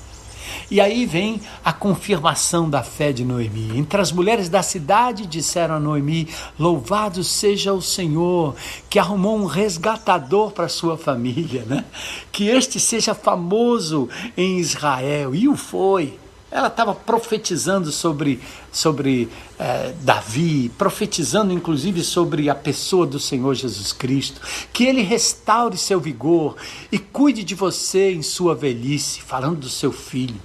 E 0.70 0.80
aí 0.80 1.04
vem 1.04 1.38
a 1.62 1.70
confirmação 1.70 2.68
da 2.70 2.82
fé 2.82 3.12
de 3.12 3.26
Noemi. 3.26 3.78
Entre 3.78 4.00
as 4.00 4.10
mulheres 4.10 4.48
da 4.48 4.62
cidade 4.62 5.26
disseram 5.26 5.74
a 5.74 5.80
Noemi: 5.80 6.26
Louvado 6.58 7.22
seja 7.22 7.74
o 7.74 7.82
Senhor, 7.82 8.56
que 8.88 8.98
arrumou 8.98 9.36
um 9.36 9.44
resgatador 9.44 10.50
para 10.52 10.68
sua 10.68 10.96
família, 10.96 11.64
né? 11.66 11.84
Que 12.32 12.48
este 12.48 12.80
seja 12.80 13.14
famoso 13.14 14.08
em 14.34 14.58
Israel. 14.58 15.34
E 15.34 15.46
o 15.46 15.56
foi. 15.56 16.18
Ela 16.52 16.68
estava 16.68 16.94
profetizando 16.94 17.90
sobre, 17.90 18.38
sobre 18.70 19.30
eh, 19.58 19.94
Davi, 20.02 20.70
profetizando 20.76 21.50
inclusive 21.50 22.04
sobre 22.04 22.50
a 22.50 22.54
pessoa 22.54 23.06
do 23.06 23.18
Senhor 23.18 23.54
Jesus 23.54 23.90
Cristo, 23.90 24.38
que 24.70 24.84
ele 24.84 25.00
restaure 25.00 25.78
seu 25.78 25.98
vigor 25.98 26.56
e 26.92 26.98
cuide 26.98 27.42
de 27.42 27.54
você 27.54 28.12
em 28.12 28.20
sua 28.20 28.54
velhice, 28.54 29.22
falando 29.22 29.60
do 29.60 29.68
seu 29.70 29.90
filho. 29.90 30.36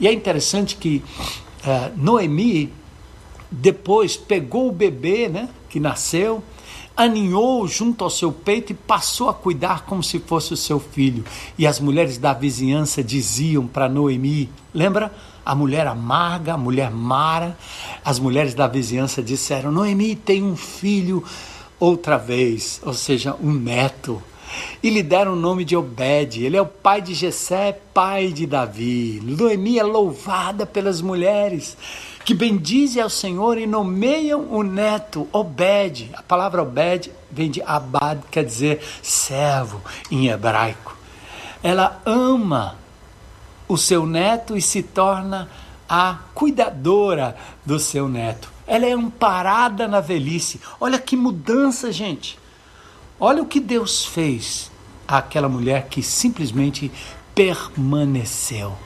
E 0.00 0.08
é 0.08 0.12
interessante 0.12 0.74
que 0.74 1.04
eh, 1.64 1.92
Noemi 1.94 2.72
depois 3.48 4.16
pegou 4.16 4.70
o 4.70 4.72
bebê 4.72 5.28
né, 5.28 5.48
que 5.68 5.78
nasceu 5.78 6.42
aninhou 6.96 7.66
junto 7.66 8.04
ao 8.04 8.10
seu 8.10 8.32
peito 8.32 8.72
e 8.72 8.74
passou 8.74 9.28
a 9.28 9.34
cuidar 9.34 9.84
como 9.84 10.02
se 10.02 10.18
fosse 10.18 10.52
o 10.52 10.56
seu 10.56 10.78
filho. 10.78 11.24
E 11.58 11.66
as 11.66 11.80
mulheres 11.80 12.18
da 12.18 12.32
vizinhança 12.32 13.02
diziam 13.02 13.66
para 13.66 13.88
Noemi: 13.88 14.48
lembra? 14.72 15.12
A 15.44 15.56
mulher 15.56 15.88
amarga, 15.88 16.54
a 16.54 16.56
mulher 16.56 16.92
Mara, 16.92 17.58
as 18.04 18.20
mulheres 18.20 18.54
da 18.54 18.68
vizinhança 18.68 19.22
disseram: 19.22 19.72
Noemi 19.72 20.14
tem 20.14 20.42
um 20.42 20.56
filho 20.56 21.24
outra 21.80 22.16
vez, 22.16 22.80
ou 22.84 22.94
seja, 22.94 23.34
um 23.42 23.52
neto. 23.52 24.22
E 24.82 24.90
lhe 24.90 25.02
deram 25.02 25.32
o 25.32 25.36
nome 25.36 25.64
de 25.64 25.74
Obed. 25.74 26.44
Ele 26.44 26.56
é 26.56 26.62
o 26.62 26.66
pai 26.66 27.00
de 27.00 27.14
Jessé, 27.14 27.72
pai 27.94 28.28
de 28.28 28.46
Davi. 28.46 29.20
Noemi 29.24 29.78
é 29.78 29.82
louvada 29.82 30.66
pelas 30.66 31.00
mulheres 31.00 31.76
que 32.24 32.34
bendizem 32.34 33.02
ao 33.02 33.10
Senhor 33.10 33.58
e 33.58 33.66
nomeiam 33.66 34.46
o 34.50 34.62
neto 34.62 35.28
Obed. 35.32 36.10
A 36.14 36.22
palavra 36.22 36.62
Obed 36.62 37.12
vem 37.30 37.50
de 37.50 37.62
Abad, 37.62 38.20
quer 38.30 38.44
dizer 38.44 38.82
servo 39.02 39.80
em 40.10 40.28
hebraico. 40.28 40.96
Ela 41.62 42.00
ama 42.04 42.76
o 43.68 43.76
seu 43.76 44.06
neto 44.06 44.56
e 44.56 44.62
se 44.62 44.82
torna 44.82 45.48
a 45.88 46.18
cuidadora 46.34 47.36
do 47.64 47.78
seu 47.78 48.08
neto. 48.08 48.50
Ela 48.66 48.86
é 48.86 48.92
amparada 48.92 49.88
na 49.88 50.00
velhice. 50.00 50.60
Olha 50.80 50.98
que 50.98 51.16
mudança, 51.16 51.92
gente. 51.92 52.38
Olha 53.18 53.42
o 53.42 53.46
que 53.46 53.60
Deus 53.60 54.04
fez 54.04 54.70
àquela 55.06 55.48
mulher 55.48 55.88
que 55.88 56.02
simplesmente 56.02 56.90
permaneceu 57.34 58.76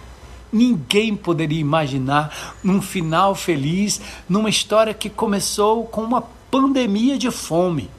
Ninguém 0.56 1.14
poderia 1.14 1.60
imaginar 1.60 2.56
um 2.64 2.80
final 2.80 3.34
feliz 3.34 4.00
numa 4.26 4.48
história 4.48 4.94
que 4.94 5.10
começou 5.10 5.84
com 5.84 6.02
uma 6.02 6.22
pandemia 6.50 7.18
de 7.18 7.30
fome, 7.30 7.90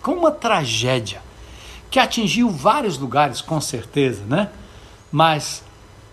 com 0.00 0.12
uma 0.12 0.30
tragédia 0.30 1.20
que 1.90 1.98
atingiu 1.98 2.48
vários 2.48 2.96
lugares, 2.96 3.40
com 3.40 3.60
certeza, 3.60 4.22
né? 4.24 4.50
Mas 5.10 5.64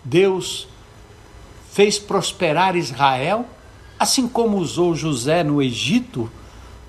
Deus 0.02 0.66
fez 1.70 1.96
prosperar 1.96 2.74
Israel, 2.74 3.46
assim 3.96 4.26
como 4.26 4.58
usou 4.58 4.96
José 4.96 5.44
no 5.44 5.62
Egito 5.62 6.28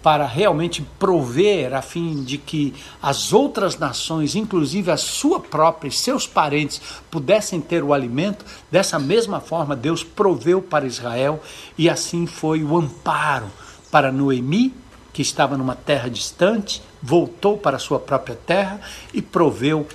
para 0.06 0.28
realmente 0.28 0.84
prover 1.00 1.74
a 1.74 1.82
fim 1.82 2.24
de 2.24 2.38
que 2.38 2.76
as 3.02 3.34
outras 3.34 3.80
nações, 3.80 4.36
inclusive 4.36 4.92
a 4.92 4.98
sua 4.98 5.40
própria 5.40 5.90
e 5.90 5.92
seus 5.92 6.28
parentes, 6.28 6.80
pudessem 7.10 7.60
ter 7.60 7.84
o 7.84 7.92
alimento, 7.92 8.46
dessa 8.70 9.00
mesma 9.00 9.42
forma 9.42 9.76
Deus 9.76 10.04
proveu 10.04 10.62
para 10.62 10.86
Israel 10.86 11.42
e 11.76 11.90
assim 11.90 12.28
foi 12.28 12.64
o 12.64 12.78
amparo 12.78 13.48
para 13.90 14.12
Noemi, 14.12 14.76
que 15.12 15.24
estava 15.24 15.58
numa 15.58 15.76
terra 15.76 16.08
distante, 16.08 16.84
voltou 17.02 17.58
para 17.58 17.80
sua 17.80 18.00
própria 18.00 18.36
terra 18.36 18.80
e 19.12 19.24
proveu 19.24 19.88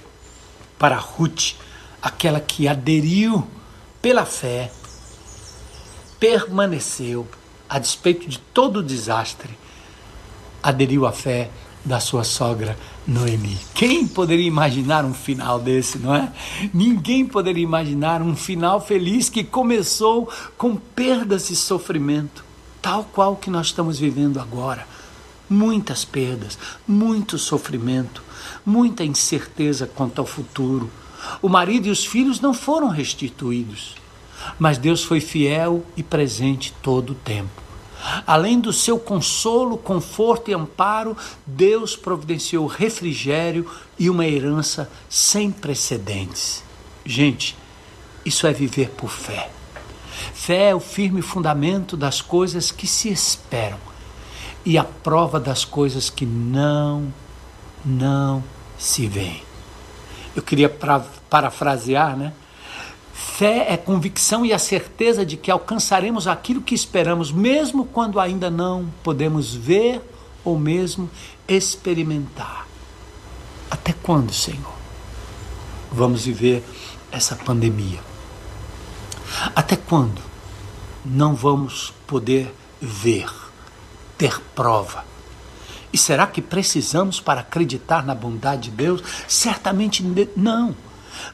para 0.77 0.97
Ruth, 0.97 1.55
aquela 2.03 2.41
que 2.41 2.67
aderiu 2.67 3.47
pela 4.03 4.27
fé, 4.27 4.73
permaneceu 6.19 7.29
a 7.69 7.79
despeito 7.79 8.29
de 8.29 8.41
todo 8.41 8.81
o 8.81 8.83
desastre 8.83 9.57
aderiu 10.63 11.07
à 11.07 11.13
fé 11.13 11.51
da 11.85 11.99
sua 11.99 12.25
sogra 12.25 12.77
Noemi. 13.07 13.59
Quem 13.75 14.07
poderia 14.07 14.47
imaginar 14.47 15.05
um 15.05 15.15
final 15.15 15.59
desse, 15.59 15.99
não 15.99 16.15
é? 16.15 16.33
Ninguém 16.73 17.27
poderia 17.27 17.63
imaginar 17.63 18.23
um 18.23 18.37
final 18.37 18.81
feliz 18.81 19.29
que 19.29 19.43
começou 19.43 20.31
com 20.57 20.77
perdas 20.77 21.51
e 21.51 21.57
sofrimento, 21.57 22.45
tal 22.83 23.05
qual 23.05 23.37
que 23.37 23.51
nós 23.51 23.67
estamos 23.67 23.99
vivendo 23.99 24.39
agora. 24.39 24.87
Muitas 25.49 26.05
perdas, 26.05 26.59
muito 26.87 27.39
sofrimento, 27.39 28.23
muita 28.65 29.03
incerteza 29.03 29.87
quanto 29.87 30.21
ao 30.21 30.27
futuro. 30.27 30.91
O 31.43 31.49
marido 31.49 31.89
e 31.89 31.91
os 31.91 32.05
filhos 32.05 32.41
não 32.41 32.55
foram 32.55 32.89
restituídos, 32.89 33.97
mas 34.59 34.79
Deus 34.79 35.03
foi 35.03 35.21
fiel 35.21 35.85
e 35.97 36.03
presente 36.03 36.73
todo 36.83 37.11
o 37.11 37.17
tempo. 37.17 37.70
Além 38.27 38.61
do 38.61 38.73
seu 38.73 38.99
consolo, 38.99 39.77
conforto 39.77 40.51
e 40.51 40.55
amparo, 40.55 41.17
Deus 41.47 41.97
providenciou 41.97 42.67
refrigério 42.67 43.71
e 43.99 44.09
uma 44.09 44.27
herança 44.27 44.91
sem 45.09 45.51
precedentes. 45.51 46.63
Gente, 47.05 47.57
isso 48.25 48.47
é 48.47 48.53
viver 48.53 48.91
por 48.91 49.11
fé. 49.11 49.51
Fé 50.35 50.71
é 50.71 50.75
o 50.75 50.81
firme 50.81 51.23
fundamento 51.23 51.97
das 51.97 52.21
coisas 52.21 52.71
que 52.71 52.87
se 52.87 53.09
esperam 53.11 53.79
e 54.65 54.77
a 54.77 54.85
prova 54.85 55.41
das 55.41 55.65
coisas 55.65 56.11
que 56.11 56.27
não, 56.27 57.13
não 57.85 58.43
se 58.79 59.07
veem. 59.07 59.43
Eu 60.35 60.43
queria 60.43 60.69
parafrasear, 61.29 62.17
né? 62.17 62.33
Fé 63.21 63.67
é 63.71 63.77
convicção 63.77 64.47
e 64.47 64.53
a 64.53 64.59
certeza 64.59 65.27
de 65.27 65.37
que 65.37 65.51
alcançaremos 65.51 66.27
aquilo 66.27 66.63
que 66.63 66.75
esperamos, 66.75 67.31
mesmo 67.31 67.85
quando 67.85 68.19
ainda 68.19 68.51
não 68.51 68.91
podemos 69.03 69.55
ver 69.55 70.01
ou 70.43 70.59
mesmo 70.59 71.09
experimentar. 71.47 72.67
Até 73.71 73.93
quando, 73.93 74.33
Senhor? 74.33 74.73
Vamos 75.93 76.25
viver 76.25 76.65
essa 77.13 77.37
pandemia? 77.37 78.01
Até 79.55 79.77
quando 79.77 80.23
não 81.05 81.35
vamos 81.35 81.93
poder 82.07 82.55
ver, 82.81 83.31
ter 84.17 84.41
prova? 84.55 85.05
E 85.93 85.99
será 85.99 86.27
que 86.27 86.41
precisamos 86.41 87.21
para 87.21 87.41
acreditar 87.41 88.05
na 88.05 88.15
bondade 88.15 88.71
de 88.71 88.77
Deus? 88.77 89.03
Certamente 89.29 90.03
não. 90.35 90.75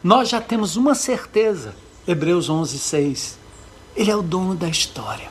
Nós 0.03 0.29
já 0.29 0.41
temos 0.41 0.77
uma 0.77 0.95
certeza, 0.95 1.75
Hebreus 2.07 2.49
11, 2.49 2.79
6. 2.79 3.39
Ele 3.97 4.11
é 4.11 4.17
o 4.17 4.23
dono 4.23 4.55
da 4.55 4.69
história. 4.69 5.31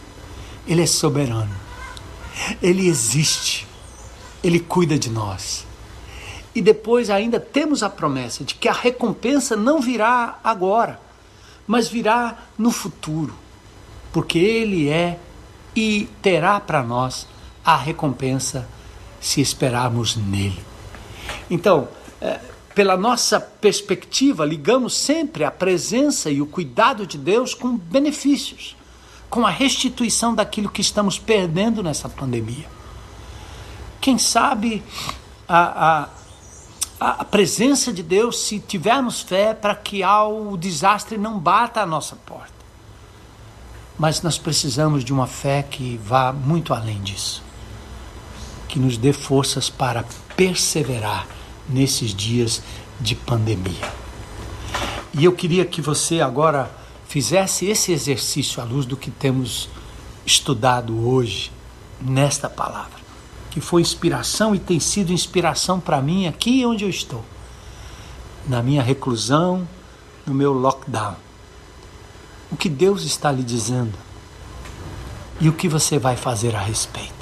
Ele 0.68 0.82
é 0.82 0.86
soberano. 0.86 1.54
Ele 2.62 2.88
existe. 2.88 3.68
Ele 4.44 4.60
cuida 4.60 4.98
de 4.98 5.10
nós. 5.10 5.66
E 6.54 6.62
depois 6.62 7.10
ainda 7.10 7.40
temos 7.40 7.84
a 7.84 7.90
promessa 7.90 8.44
de 8.44 8.56
que 8.56 8.70
a 8.70 8.74
recompensa 8.74 9.56
não 9.56 9.82
virá 9.82 10.40
agora, 10.44 11.00
mas 11.68 11.88
virá 11.90 12.38
no 12.58 12.72
futuro. 12.72 13.36
Porque 14.14 14.40
Ele 14.40 14.88
é 14.88 15.20
e 15.76 16.08
terá 16.22 16.60
para 16.60 16.82
nós 16.82 17.28
a 17.64 17.76
recompensa 17.76 18.68
se 19.20 19.42
esperarmos 19.42 20.16
nele. 20.16 20.64
Então, 21.50 21.90
é, 22.22 22.40
pela 22.76 22.98
nossa 22.98 23.40
perspectiva, 23.40 24.46
ligamos 24.46 24.94
sempre 24.94 25.46
a 25.46 25.50
presença 25.50 26.30
e 26.30 26.42
o 26.42 26.46
cuidado 26.46 27.08
de 27.08 27.18
Deus 27.18 27.54
com 27.54 27.78
benefícios, 27.78 28.76
com 29.30 29.48
a 29.48 29.50
restituição 29.50 30.36
daquilo 30.36 30.70
que 30.70 30.82
estamos 30.82 31.18
perdendo 31.18 31.82
nessa 31.82 32.10
pandemia. 32.10 32.68
Quem 34.02 34.18
sabe 34.18 34.84
a, 35.48 36.10
a, 37.00 37.22
a 37.22 37.24
presença 37.24 37.94
de 37.94 38.04
Deus, 38.04 38.42
se 38.42 38.60
tivermos 38.60 39.22
fé, 39.22 39.54
para 39.54 39.74
que 39.74 40.04
o 40.04 40.58
desastre 40.58 41.18
não 41.18 41.40
bata 41.40 41.82
a 41.82 41.86
nossa 41.86 42.18
porta. 42.18 42.54
Mas 43.98 44.22
nós 44.22 44.38
precisamos 44.38 45.06
de 45.06 45.14
uma 45.14 45.28
fé 45.28 45.64
que 45.64 45.98
vá 46.04 46.34
muito 46.34 46.74
além 46.74 47.02
disso, 47.02 47.42
que 48.68 48.78
nos 48.78 48.98
dê 48.98 49.14
forças 49.14 49.70
para 49.70 50.04
perseverar 50.36 51.35
nesses 51.68 52.14
dias 52.14 52.62
de 53.00 53.16
pandemia. 53.16 53.92
E 55.14 55.24
eu 55.24 55.32
queria 55.32 55.66
que 55.66 55.82
você 55.82 56.22
agora 56.22 56.70
fizesse 57.08 57.66
esse 57.68 57.92
exercício 57.92 58.62
à 58.62 58.66
luz 58.66 58.86
do 58.86 58.98
que 58.98 59.10
temos 59.10 59.70
estudado 60.26 61.08
hoje 61.08 61.52
nesta 62.02 62.50
palavra, 62.50 63.00
que 63.50 63.62
foi 63.62 63.82
inspiração 63.82 64.54
e 64.54 64.60
tem 64.60 64.80
sido 64.80 65.14
inspiração 65.14 65.80
para 65.80 66.02
mim 66.02 66.28
aqui 66.28 66.66
onde 66.66 66.84
eu 66.84 66.90
estou, 66.90 67.24
na 68.48 68.62
minha 68.62 68.84
reclusão, 68.84 69.68
no 70.26 70.34
meu 70.34 70.52
lockdown. 70.52 71.16
O 72.52 72.58
que 72.58 72.70
Deus 72.70 73.04
está 73.04 73.32
lhe 73.32 73.44
dizendo 73.44 73.98
e 75.40 75.50
o 75.50 75.54
que 75.54 75.68
você 75.68 75.98
vai 75.98 76.16
fazer 76.16 76.56
a 76.56 76.60
respeito. 76.60 77.15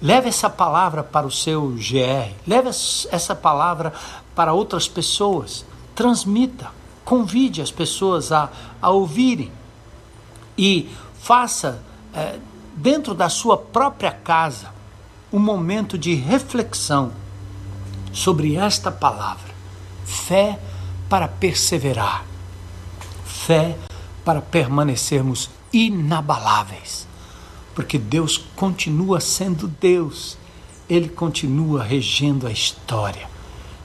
Leve 0.00 0.28
essa 0.28 0.48
palavra 0.48 1.02
para 1.02 1.26
o 1.26 1.30
seu 1.30 1.68
GR, 1.76 2.32
leve 2.46 2.68
essa 2.68 3.34
palavra 3.34 3.92
para 4.34 4.52
outras 4.52 4.88
pessoas, 4.88 5.64
transmita, 5.94 6.70
convide 7.04 7.60
as 7.60 7.70
pessoas 7.70 8.32
a, 8.32 8.48
a 8.80 8.90
ouvirem. 8.90 9.52
E 10.56 10.90
faça 11.20 11.82
é, 12.14 12.38
dentro 12.74 13.14
da 13.14 13.28
sua 13.28 13.56
própria 13.56 14.10
casa 14.10 14.72
um 15.32 15.38
momento 15.38 15.98
de 15.98 16.14
reflexão 16.14 17.12
sobre 18.12 18.56
esta 18.56 18.90
palavra. 18.90 19.50
Fé 20.04 20.58
para 21.08 21.28
perseverar, 21.28 22.24
fé 23.24 23.76
para 24.24 24.40
permanecermos 24.40 25.50
inabaláveis 25.72 27.09
porque 27.80 27.96
Deus 27.96 28.36
continua 28.54 29.20
sendo 29.20 29.66
Deus, 29.66 30.36
Ele 30.86 31.08
continua 31.08 31.82
regendo 31.82 32.46
a 32.46 32.52
história. 32.52 33.26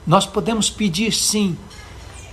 Nós 0.06 0.26
podemos 0.26 0.68
pedir 0.68 1.14
sim, 1.14 1.56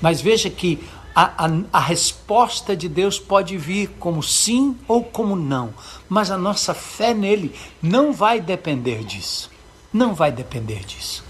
mas 0.01 0.19
veja 0.19 0.49
que 0.49 0.83
a, 1.15 1.45
a, 1.45 1.49
a, 1.71 1.79
resposta 1.79 2.75
de 2.75 2.89
Deus 2.89 3.17
pode 3.17 3.57
vir 3.57 3.91
como 3.97 4.21
sim 4.21 4.77
ou 4.89 5.05
como 5.05 5.37
não, 5.37 5.73
mas 6.09 6.29
a 6.29 6.37
nossa 6.37 6.73
fé 6.73 7.13
nele 7.13 7.55
não 7.81 8.11
vai 8.11 8.41
depender 8.41 9.05
disso. 9.05 9.49
Não 9.93 10.13
vai 10.13 10.33
depender 10.33 10.83
disso. 10.83 11.23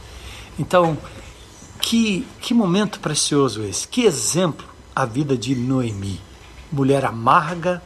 Então, 0.57 0.97
que, 1.79 2.25
que 2.41 2.55
momento 2.55 2.99
precioso 2.99 3.61
esse, 3.61 3.87
que 3.87 4.01
exemplo 4.01 4.65
a 4.95 5.05
vida 5.05 5.37
de 5.37 5.53
Noemi, 5.53 6.19
mulher 6.71 7.05
amarga, 7.05 7.83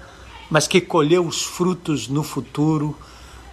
mas 0.50 0.68
que 0.68 0.82
colheu 0.82 1.26
os 1.26 1.44
frutos 1.44 2.08
no 2.08 2.24
futuro, 2.24 2.96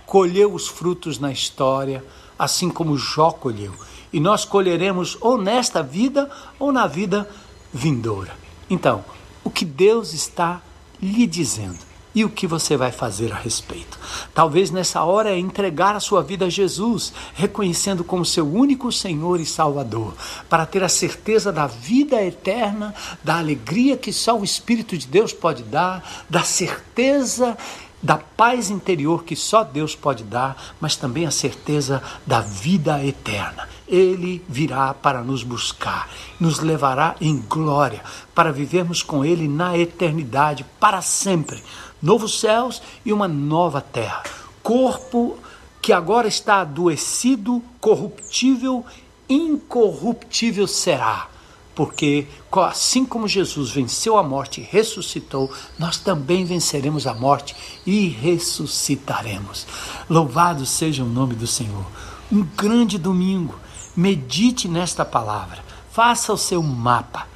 colheu 0.07 0.53
os 0.53 0.69
frutos 0.69 1.19
na 1.19 1.33
história, 1.33 2.05
assim 2.39 2.71
como 2.71 2.97
Jó 2.97 3.31
colheu. 3.31 3.73
E 4.13 4.21
nós 4.21 4.45
colheremos 4.45 5.17
ou 5.21 5.37
nesta 5.37 5.83
vida 5.83 6.31
ou 6.59 6.73
na 6.73 6.87
vida 6.87 7.29
vindoura. 7.73 8.37
Então, 8.71 9.05
o 9.43 9.51
que 9.51 9.65
Deus 9.65 10.13
está 10.13 10.63
lhe 11.03 11.27
dizendo? 11.27 11.94
E 12.15 12.25
o 12.25 12.31
que 12.31 12.47
você 12.47 12.77
vai 12.77 12.93
fazer 12.93 13.33
a 13.33 13.37
respeito. 13.37 13.99
Talvez 14.33 14.71
nessa 14.71 15.03
hora 15.03 15.31
é 15.31 15.39
entregar 15.39 15.97
a 15.97 16.01
sua 16.01 16.23
vida 16.23 16.47
a 16.47 16.51
Jesus, 16.51 17.13
reconhecendo 17.35 18.05
como 18.05 18.25
seu 18.25 18.47
único 18.47 18.93
Senhor 18.93 19.41
e 19.41 19.47
Salvador, 19.47 20.15
para 20.49 20.65
ter 20.65 20.85
a 20.85 20.89
certeza 20.89 21.51
da 21.51 21.67
vida 21.67 22.23
eterna, 22.23 22.95
da 23.23 23.39
alegria 23.39 23.97
que 23.97 24.13
só 24.13 24.39
o 24.39 24.45
Espírito 24.45 24.97
de 24.97 25.07
Deus 25.07 25.33
pode 25.33 25.63
dar, 25.65 26.25
da 26.31 26.43
certeza 26.43 27.57
da 28.05 28.19
paz 28.19 28.69
interior 28.69 29.25
que 29.25 29.35
só 29.35 29.65
Deus 29.65 29.97
pode 29.97 30.25
dar, 30.25 30.75
mas 30.79 30.95
também 30.95 31.25
a 31.25 31.31
certeza 31.31 32.03
da 32.27 32.39
vida 32.43 33.03
eterna. 33.03 33.67
Ele 33.89 34.45
virá 34.47 34.93
para 34.93 35.23
nos 35.23 35.43
buscar, 35.43 36.11
nos 36.39 36.59
levará 36.59 37.17
em 37.19 37.39
glória, 37.39 38.03
para 38.35 38.53
vivermos 38.53 39.03
com 39.03 39.25
Ele 39.25 39.49
na 39.49 39.79
eternidade, 39.79 40.67
para 40.79 41.01
sempre. 41.01 41.65
Novos 42.03 42.41
céus 42.41 42.83
e 43.07 43.11
uma 43.11 43.27
nova 43.27 43.81
terra. 43.81 44.23
Corpo 44.63 45.39
que 45.81 45.91
agora 45.91 46.29
está 46.29 46.61
adoecido, 46.61 47.63
corruptível, 47.81 48.85
incorruptível 49.31 50.67
será 50.67 51.29
porque 51.75 52.29
assim 52.53 53.05
como 53.05 53.27
Jesus 53.27 53.71
venceu 53.71 54.17
a 54.17 54.23
morte 54.23 54.61
e 54.61 54.65
ressuscitou, 54.65 55.51
nós 55.79 55.99
também 55.99 56.45
venceremos 56.45 57.07
a 57.07 57.15
morte 57.15 57.57
e 57.85 58.09
ressuscitaremos. 58.09 59.67
Louvado 60.09 60.65
seja 60.65 61.03
o 61.03 61.09
nome 61.09 61.35
do 61.35 61.47
Senhor. 61.47 61.85
Um 62.31 62.43
grande 62.43 62.97
domingo. 62.97 63.59
Medite 63.97 64.69
nesta 64.69 65.05
palavra. 65.05 65.65
Faça 65.91 66.33
o 66.33 66.39
seu 66.39 66.63
mapa. 66.63 67.27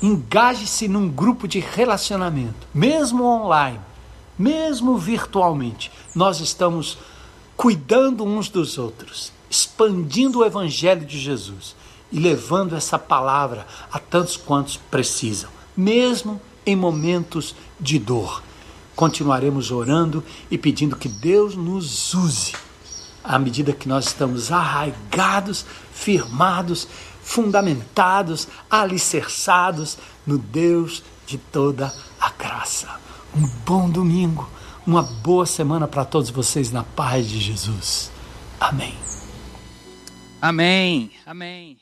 Engaje-se 0.00 0.86
num 0.86 1.08
grupo 1.08 1.48
de 1.48 1.58
relacionamento, 1.58 2.68
mesmo 2.72 3.24
online, 3.24 3.80
mesmo 4.38 4.96
virtualmente. 4.96 5.90
Nós 6.14 6.38
estamos 6.38 6.98
cuidando 7.56 8.24
uns 8.24 8.48
dos 8.48 8.78
outros, 8.78 9.32
expandindo 9.50 10.38
o 10.38 10.44
evangelho 10.44 11.04
de 11.04 11.18
Jesus 11.18 11.74
e 12.10 12.18
levando 12.18 12.74
essa 12.74 12.98
palavra 12.98 13.66
a 13.92 13.98
tantos 13.98 14.36
quantos 14.36 14.76
precisam, 14.76 15.50
mesmo 15.76 16.40
em 16.64 16.76
momentos 16.76 17.54
de 17.78 17.98
dor. 17.98 18.42
Continuaremos 18.96 19.70
orando 19.70 20.24
e 20.50 20.58
pedindo 20.58 20.96
que 20.96 21.08
Deus 21.08 21.54
nos 21.54 22.14
use 22.14 22.52
à 23.28 23.38
medida 23.38 23.74
que 23.74 23.88
nós 23.88 24.06
estamos 24.06 24.50
arraigados, 24.50 25.66
firmados, 25.92 26.88
fundamentados, 27.22 28.48
alicerçados 28.70 29.98
no 30.26 30.38
Deus 30.38 31.02
de 31.26 31.36
toda 31.36 31.92
a 32.18 32.30
graça. 32.30 32.88
Um 33.36 33.46
bom 33.66 33.90
domingo, 33.90 34.48
uma 34.86 35.02
boa 35.02 35.44
semana 35.44 35.86
para 35.86 36.06
todos 36.06 36.30
vocês 36.30 36.72
na 36.72 36.82
paz 36.82 37.28
de 37.28 37.38
Jesus. 37.38 38.10
Amém. 38.58 38.94
Amém. 40.40 41.10
Amém. 41.26 41.77